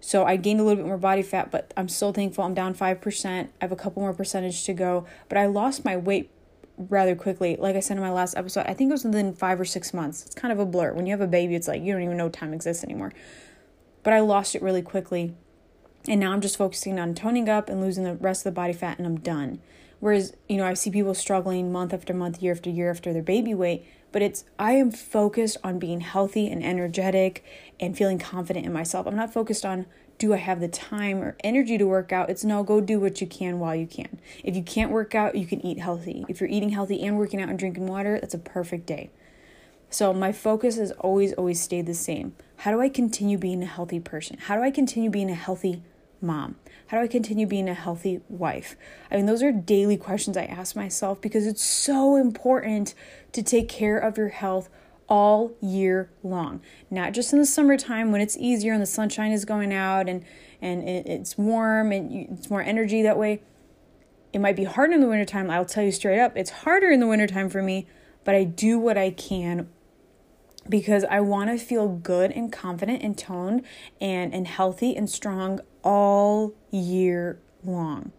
So 0.00 0.24
I 0.24 0.36
gained 0.36 0.60
a 0.60 0.62
little 0.62 0.76
bit 0.76 0.86
more 0.86 0.98
body 0.98 1.22
fat, 1.22 1.50
but 1.50 1.72
I'm 1.76 1.88
still 1.88 2.12
thankful. 2.12 2.44
I'm 2.44 2.54
down 2.54 2.74
5%. 2.74 3.26
I 3.26 3.48
have 3.60 3.72
a 3.72 3.76
couple 3.76 4.02
more 4.02 4.14
percentage 4.14 4.64
to 4.64 4.72
go, 4.72 5.06
but 5.28 5.36
I 5.36 5.46
lost 5.46 5.84
my 5.84 5.96
weight 5.96 6.30
rather 6.76 7.14
quickly. 7.14 7.56
Like 7.56 7.76
I 7.76 7.80
said 7.80 7.96
in 7.96 8.02
my 8.02 8.10
last 8.10 8.36
episode, 8.36 8.64
I 8.66 8.74
think 8.74 8.88
it 8.90 8.92
was 8.92 9.04
within 9.04 9.34
five 9.34 9.60
or 9.60 9.64
six 9.64 9.92
months. 9.92 10.24
It's 10.24 10.34
kind 10.34 10.52
of 10.52 10.58
a 10.58 10.64
blur. 10.64 10.94
When 10.94 11.06
you 11.06 11.12
have 11.12 11.20
a 11.20 11.26
baby, 11.26 11.54
it's 11.54 11.68
like 11.68 11.82
you 11.82 11.92
don't 11.92 12.02
even 12.02 12.16
know 12.16 12.28
time 12.30 12.54
exists 12.54 12.82
anymore. 12.82 13.12
But 14.02 14.14
I 14.14 14.20
lost 14.20 14.54
it 14.54 14.62
really 14.62 14.82
quickly. 14.82 15.34
And 16.08 16.18
now 16.18 16.32
I'm 16.32 16.40
just 16.40 16.56
focusing 16.56 16.98
on 16.98 17.14
toning 17.14 17.48
up 17.50 17.68
and 17.68 17.82
losing 17.82 18.04
the 18.04 18.14
rest 18.14 18.40
of 18.40 18.54
the 18.54 18.56
body 18.56 18.72
fat, 18.72 18.96
and 18.96 19.06
I'm 19.06 19.20
done. 19.20 19.60
Whereas, 19.98 20.34
you 20.48 20.56
know, 20.56 20.64
I 20.64 20.72
see 20.72 20.90
people 20.90 21.12
struggling 21.12 21.70
month 21.70 21.92
after 21.92 22.14
month, 22.14 22.42
year 22.42 22.54
after 22.54 22.70
year 22.70 22.90
after 22.90 23.12
their 23.12 23.22
baby 23.22 23.52
weight, 23.52 23.84
but 24.12 24.22
it's 24.22 24.44
I 24.58 24.72
am 24.72 24.90
focused 24.90 25.56
on 25.62 25.78
being 25.78 26.00
healthy 26.00 26.48
and 26.48 26.64
energetic 26.64 27.44
and 27.78 27.96
feeling 27.96 28.18
confident 28.18 28.66
in 28.66 28.72
myself. 28.72 29.06
I'm 29.06 29.16
not 29.16 29.32
focused 29.32 29.64
on 29.64 29.86
do 30.18 30.34
I 30.34 30.36
have 30.36 30.60
the 30.60 30.68
time 30.68 31.22
or 31.22 31.34
energy 31.42 31.78
to 31.78 31.86
work 31.86 32.12
out? 32.12 32.28
It's 32.28 32.44
no, 32.44 32.62
go 32.62 32.82
do 32.82 33.00
what 33.00 33.22
you 33.22 33.26
can 33.26 33.58
while 33.58 33.74
you 33.74 33.86
can. 33.86 34.18
If 34.44 34.54
you 34.54 34.62
can't 34.62 34.90
work 34.90 35.14
out, 35.14 35.34
you 35.34 35.46
can 35.46 35.64
eat 35.64 35.78
healthy. 35.78 36.26
If 36.28 36.40
you're 36.40 36.50
eating 36.50 36.70
healthy 36.70 37.02
and 37.02 37.16
working 37.16 37.40
out 37.40 37.48
and 37.48 37.58
drinking 37.58 37.86
water, 37.86 38.18
that's 38.20 38.34
a 38.34 38.38
perfect 38.38 38.84
day. 38.84 39.08
So 39.88 40.12
my 40.12 40.30
focus 40.30 40.76
has 40.76 40.92
always, 40.92 41.32
always 41.32 41.60
stayed 41.60 41.86
the 41.86 41.94
same. 41.94 42.36
How 42.58 42.70
do 42.70 42.82
I 42.82 42.90
continue 42.90 43.38
being 43.38 43.62
a 43.62 43.66
healthy 43.66 43.98
person? 43.98 44.36
How 44.38 44.56
do 44.56 44.62
I 44.62 44.70
continue 44.70 45.08
being 45.08 45.30
a 45.30 45.34
healthy 45.34 45.82
mom? 46.20 46.56
How 46.88 46.98
do 46.98 47.04
I 47.04 47.08
continue 47.08 47.46
being 47.46 47.68
a 47.68 47.74
healthy 47.74 48.20
wife? 48.28 48.76
I 49.10 49.16
mean, 49.16 49.26
those 49.26 49.42
are 49.42 49.52
daily 49.52 49.96
questions 49.96 50.36
I 50.36 50.44
ask 50.44 50.74
myself 50.74 51.20
because 51.20 51.46
it's 51.46 51.64
so 51.64 52.16
important 52.16 52.94
to 53.32 53.42
take 53.42 53.68
care 53.68 53.98
of 53.98 54.18
your 54.18 54.28
health 54.28 54.68
all 55.08 55.52
year 55.60 56.10
long, 56.22 56.62
not 56.90 57.12
just 57.12 57.32
in 57.32 57.38
the 57.38 57.46
summertime 57.46 58.12
when 58.12 58.20
it's 58.20 58.36
easier 58.38 58.72
and 58.72 58.80
the 58.80 58.86
sunshine 58.86 59.32
is 59.32 59.44
going 59.44 59.72
out 59.72 60.08
and 60.08 60.24
and 60.62 60.86
it's 60.86 61.38
warm 61.38 61.90
and 61.90 62.12
it's 62.38 62.50
more 62.50 62.62
energy 62.62 63.02
that 63.02 63.18
way. 63.18 63.42
It 64.32 64.40
might 64.40 64.56
be 64.56 64.64
hard 64.64 64.92
in 64.92 65.00
the 65.00 65.08
wintertime. 65.08 65.50
I'll 65.50 65.64
tell 65.64 65.82
you 65.82 65.90
straight 65.90 66.20
up, 66.20 66.36
it's 66.36 66.50
harder 66.50 66.90
in 66.90 67.00
the 67.00 67.06
wintertime 67.06 67.48
for 67.48 67.62
me, 67.62 67.88
but 68.24 68.34
I 68.34 68.44
do 68.44 68.78
what 68.78 68.96
I 68.96 69.10
can 69.10 69.68
because 70.68 71.04
I 71.04 71.20
want 71.20 71.50
to 71.50 71.64
feel 71.64 71.88
good 71.88 72.30
and 72.32 72.52
confident 72.52 73.02
and 73.02 73.16
toned 73.16 73.64
and, 74.00 74.34
and 74.34 74.46
healthy 74.46 74.96
and 74.96 75.08
strong 75.08 75.60
all 75.82 76.54
year 76.70 77.40
long. 77.64 78.12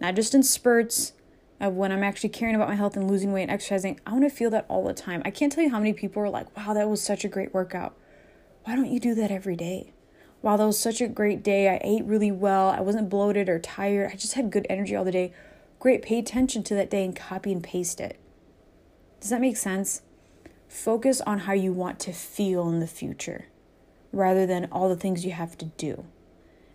Not 0.00 0.14
just 0.14 0.34
in 0.34 0.42
spurts 0.42 1.12
of 1.60 1.74
when 1.74 1.92
I'm 1.92 2.02
actually 2.02 2.30
caring 2.30 2.54
about 2.54 2.68
my 2.68 2.74
health 2.74 2.96
and 2.96 3.10
losing 3.10 3.32
weight 3.32 3.42
and 3.42 3.50
exercising. 3.50 3.98
I 4.06 4.12
want 4.12 4.24
to 4.24 4.30
feel 4.30 4.50
that 4.50 4.66
all 4.68 4.84
the 4.84 4.92
time. 4.92 5.22
I 5.24 5.30
can't 5.30 5.52
tell 5.52 5.64
you 5.64 5.70
how 5.70 5.78
many 5.78 5.92
people 5.92 6.22
are 6.22 6.28
like, 6.28 6.54
wow, 6.56 6.74
that 6.74 6.88
was 6.88 7.02
such 7.02 7.24
a 7.24 7.28
great 7.28 7.54
workout. 7.54 7.96
Why 8.64 8.76
don't 8.76 8.90
you 8.90 9.00
do 9.00 9.14
that 9.14 9.30
every 9.30 9.56
day? 9.56 9.92
Wow, 10.42 10.56
that 10.58 10.66
was 10.66 10.78
such 10.78 11.00
a 11.00 11.08
great 11.08 11.42
day. 11.42 11.68
I 11.68 11.80
ate 11.82 12.04
really 12.04 12.30
well. 12.30 12.68
I 12.68 12.80
wasn't 12.80 13.08
bloated 13.08 13.48
or 13.48 13.58
tired. 13.58 14.10
I 14.12 14.16
just 14.16 14.34
had 14.34 14.50
good 14.50 14.66
energy 14.68 14.94
all 14.94 15.04
the 15.04 15.12
day. 15.12 15.32
Great. 15.78 16.02
Pay 16.02 16.18
attention 16.18 16.62
to 16.64 16.74
that 16.74 16.90
day 16.90 17.04
and 17.04 17.16
copy 17.16 17.52
and 17.52 17.62
paste 17.62 18.00
it. 18.00 18.18
Does 19.20 19.30
that 19.30 19.40
make 19.40 19.56
sense? 19.56 20.02
Focus 20.68 21.20
on 21.20 21.40
how 21.40 21.52
you 21.52 21.72
want 21.72 21.98
to 22.00 22.12
feel 22.12 22.68
in 22.68 22.80
the 22.80 22.86
future 22.86 23.46
rather 24.12 24.46
than 24.46 24.68
all 24.72 24.88
the 24.88 24.96
things 24.96 25.24
you 25.24 25.32
have 25.32 25.58
to 25.58 25.66
do. 25.76 26.04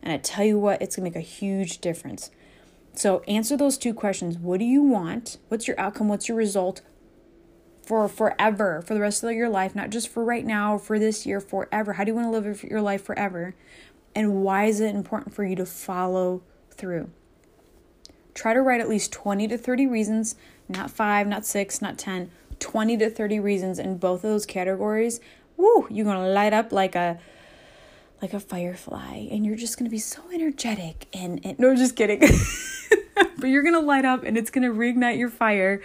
And 0.01 0.11
I 0.11 0.17
tell 0.17 0.45
you 0.45 0.57
what, 0.57 0.81
it's 0.81 0.95
to 0.95 1.01
make 1.01 1.15
a 1.15 1.21
huge 1.21 1.79
difference. 1.79 2.31
So 2.93 3.21
answer 3.27 3.55
those 3.55 3.77
two 3.77 3.93
questions. 3.93 4.37
What 4.37 4.59
do 4.59 4.65
you 4.65 4.81
want? 4.81 5.37
What's 5.47 5.67
your 5.67 5.79
outcome? 5.79 6.07
What's 6.07 6.27
your 6.27 6.37
result 6.37 6.81
for 7.83 8.07
forever, 8.07 8.81
for 8.81 8.93
the 8.93 8.99
rest 8.99 9.23
of 9.23 9.31
your 9.31 9.49
life, 9.49 9.75
not 9.75 9.89
just 9.89 10.09
for 10.09 10.23
right 10.23 10.45
now, 10.45 10.77
for 10.77 10.99
this 10.99 11.25
year, 11.25 11.39
forever? 11.39 11.93
How 11.93 12.03
do 12.03 12.11
you 12.11 12.15
want 12.15 12.27
to 12.27 12.31
live 12.31 12.63
your 12.63 12.81
life 12.81 13.03
forever? 13.03 13.55
And 14.13 14.43
why 14.43 14.65
is 14.65 14.79
it 14.79 14.93
important 14.93 15.33
for 15.33 15.43
you 15.43 15.55
to 15.55 15.65
follow 15.65 16.43
through? 16.71 17.09
Try 18.33 18.53
to 18.53 18.61
write 18.61 18.81
at 18.81 18.89
least 18.89 19.11
20 19.11 19.47
to 19.49 19.57
30 19.57 19.87
reasons, 19.87 20.35
not 20.69 20.91
5, 20.91 21.27
not 21.27 21.45
6, 21.45 21.81
not 21.81 21.97
10, 21.97 22.31
20 22.61 22.97
to 22.97 23.09
30 23.09 23.39
reasons 23.39 23.77
in 23.77 23.97
both 23.97 24.23
of 24.23 24.29
those 24.31 24.45
categories. 24.45 25.19
Woo, 25.57 25.87
you're 25.89 26.05
going 26.05 26.17
to 26.17 26.27
light 26.29 26.53
up 26.53 26.71
like 26.71 26.95
a 26.95 27.19
like 28.21 28.33
a 28.33 28.39
firefly. 28.39 29.27
And 29.31 29.45
you're 29.45 29.55
just 29.55 29.77
going 29.77 29.85
to 29.85 29.91
be 29.91 29.97
so 29.97 30.21
energetic 30.31 31.07
and, 31.11 31.43
and 31.43 31.59
no 31.59 31.75
just 31.75 31.95
kidding. 31.95 32.21
But 33.41 33.47
you're 33.47 33.63
going 33.63 33.73
to 33.73 33.81
light 33.81 34.05
up 34.05 34.23
and 34.23 34.37
it's 34.37 34.51
going 34.51 34.63
to 34.63 34.73
reignite 34.73 35.17
your 35.17 35.29
fire 35.29 35.81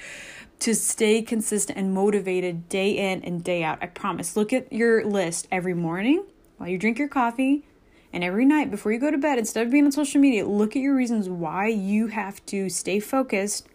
to 0.61 0.75
stay 0.75 1.23
consistent 1.23 1.79
and 1.79 1.93
motivated 1.93 2.69
day 2.69 2.91
in 2.91 3.25
and 3.25 3.43
day 3.43 3.65
out. 3.65 3.79
I 3.81 3.87
promise. 3.87 4.37
Look 4.37 4.53
at 4.53 4.71
your 4.71 5.05
list 5.05 5.49
every 5.51 5.75
morning 5.75 6.25
while 6.59 6.69
you 6.69 6.77
drink 6.77 6.99
your 6.99 7.09
coffee 7.09 7.65
and 8.13 8.23
every 8.23 8.45
night 8.45 8.71
before 8.71 8.93
you 8.93 8.99
go 8.99 9.11
to 9.11 9.19
bed 9.19 9.39
instead 9.39 9.67
of 9.67 9.73
being 9.73 9.85
on 9.85 9.93
social 9.93 10.21
media 10.21 10.47
look 10.47 10.75
at 10.75 10.81
your 10.81 10.95
reasons 10.95 11.29
why 11.29 11.67
you 11.67 12.07
have 12.07 12.45
to 12.47 12.71
stay 12.71 12.99
focused 12.99 13.69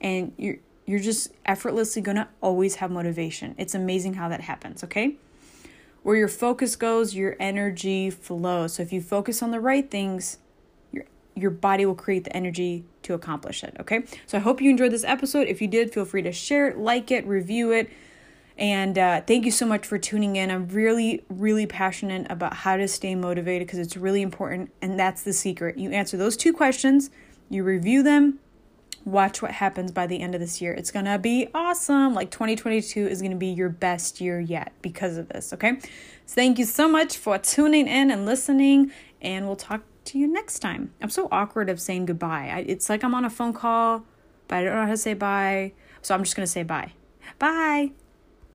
and 0.00 0.32
you're 0.36 0.58
you're 0.88 1.00
just 1.00 1.32
effortlessly 1.46 2.02
going 2.02 2.16
to 2.16 2.26
always 2.40 2.76
have 2.76 2.90
motivation 2.90 3.54
it's 3.58 3.74
amazing 3.74 4.14
how 4.14 4.28
that 4.28 4.40
happens 4.40 4.82
okay 4.82 5.16
where 6.02 6.16
your 6.16 6.28
focus 6.28 6.76
goes, 6.76 7.14
your 7.14 7.36
energy 7.38 8.10
flows. 8.10 8.74
So 8.74 8.82
if 8.82 8.92
you 8.92 9.00
focus 9.00 9.42
on 9.42 9.50
the 9.50 9.60
right 9.60 9.90
things, 9.90 10.38
your 10.92 11.04
your 11.34 11.50
body 11.50 11.86
will 11.86 11.94
create 11.94 12.24
the 12.24 12.34
energy 12.34 12.84
to 13.02 13.14
accomplish 13.14 13.62
it, 13.62 13.76
okay? 13.78 14.04
So 14.26 14.38
I 14.38 14.40
hope 14.40 14.60
you 14.60 14.70
enjoyed 14.70 14.92
this 14.92 15.04
episode. 15.04 15.48
If 15.48 15.60
you 15.60 15.68
did, 15.68 15.92
feel 15.92 16.04
free 16.04 16.22
to 16.22 16.32
share 16.32 16.68
it, 16.68 16.78
like 16.78 17.10
it, 17.10 17.26
review 17.26 17.72
it. 17.72 17.90
And 18.56 18.98
uh, 18.98 19.20
thank 19.20 19.44
you 19.44 19.52
so 19.52 19.66
much 19.66 19.86
for 19.86 19.98
tuning 19.98 20.34
in. 20.34 20.50
I'm 20.50 20.66
really, 20.68 21.24
really 21.28 21.66
passionate 21.66 22.26
about 22.28 22.54
how 22.54 22.76
to 22.76 22.88
stay 22.88 23.14
motivated 23.14 23.68
because 23.68 23.78
it's 23.78 23.96
really 23.96 24.20
important. 24.20 24.72
And 24.82 24.98
that's 24.98 25.22
the 25.22 25.32
secret. 25.32 25.78
You 25.78 25.90
answer 25.90 26.16
those 26.16 26.36
two 26.36 26.52
questions, 26.52 27.10
you 27.48 27.62
review 27.62 28.02
them, 28.02 28.40
watch 29.08 29.42
what 29.42 29.52
happens 29.52 29.90
by 29.92 30.06
the 30.06 30.20
end 30.20 30.34
of 30.34 30.40
this 30.40 30.60
year. 30.60 30.72
It's 30.72 30.90
going 30.90 31.06
to 31.06 31.18
be 31.18 31.48
awesome. 31.54 32.14
Like 32.14 32.30
2022 32.30 33.06
is 33.06 33.20
going 33.20 33.32
to 33.32 33.36
be 33.36 33.48
your 33.48 33.68
best 33.68 34.20
year 34.20 34.38
yet 34.40 34.72
because 34.82 35.16
of 35.16 35.28
this, 35.28 35.52
okay? 35.52 35.78
So 35.80 36.34
thank 36.34 36.58
you 36.58 36.64
so 36.64 36.88
much 36.88 37.16
for 37.16 37.38
tuning 37.38 37.88
in 37.88 38.10
and 38.10 38.26
listening, 38.26 38.92
and 39.20 39.46
we'll 39.46 39.56
talk 39.56 39.82
to 40.06 40.18
you 40.18 40.26
next 40.26 40.60
time. 40.60 40.92
I'm 41.02 41.10
so 41.10 41.28
awkward 41.32 41.68
of 41.70 41.80
saying 41.80 42.06
goodbye. 42.06 42.50
I, 42.52 42.58
it's 42.60 42.88
like 42.88 43.02
I'm 43.02 43.14
on 43.14 43.24
a 43.24 43.30
phone 43.30 43.52
call, 43.52 44.04
but 44.46 44.58
I 44.58 44.64
don't 44.64 44.74
know 44.74 44.84
how 44.84 44.90
to 44.90 44.96
say 44.96 45.14
bye. 45.14 45.72
So 46.02 46.14
I'm 46.14 46.22
just 46.22 46.36
going 46.36 46.46
to 46.46 46.52
say 46.52 46.62
bye. 46.62 46.92
Bye. 47.38 47.92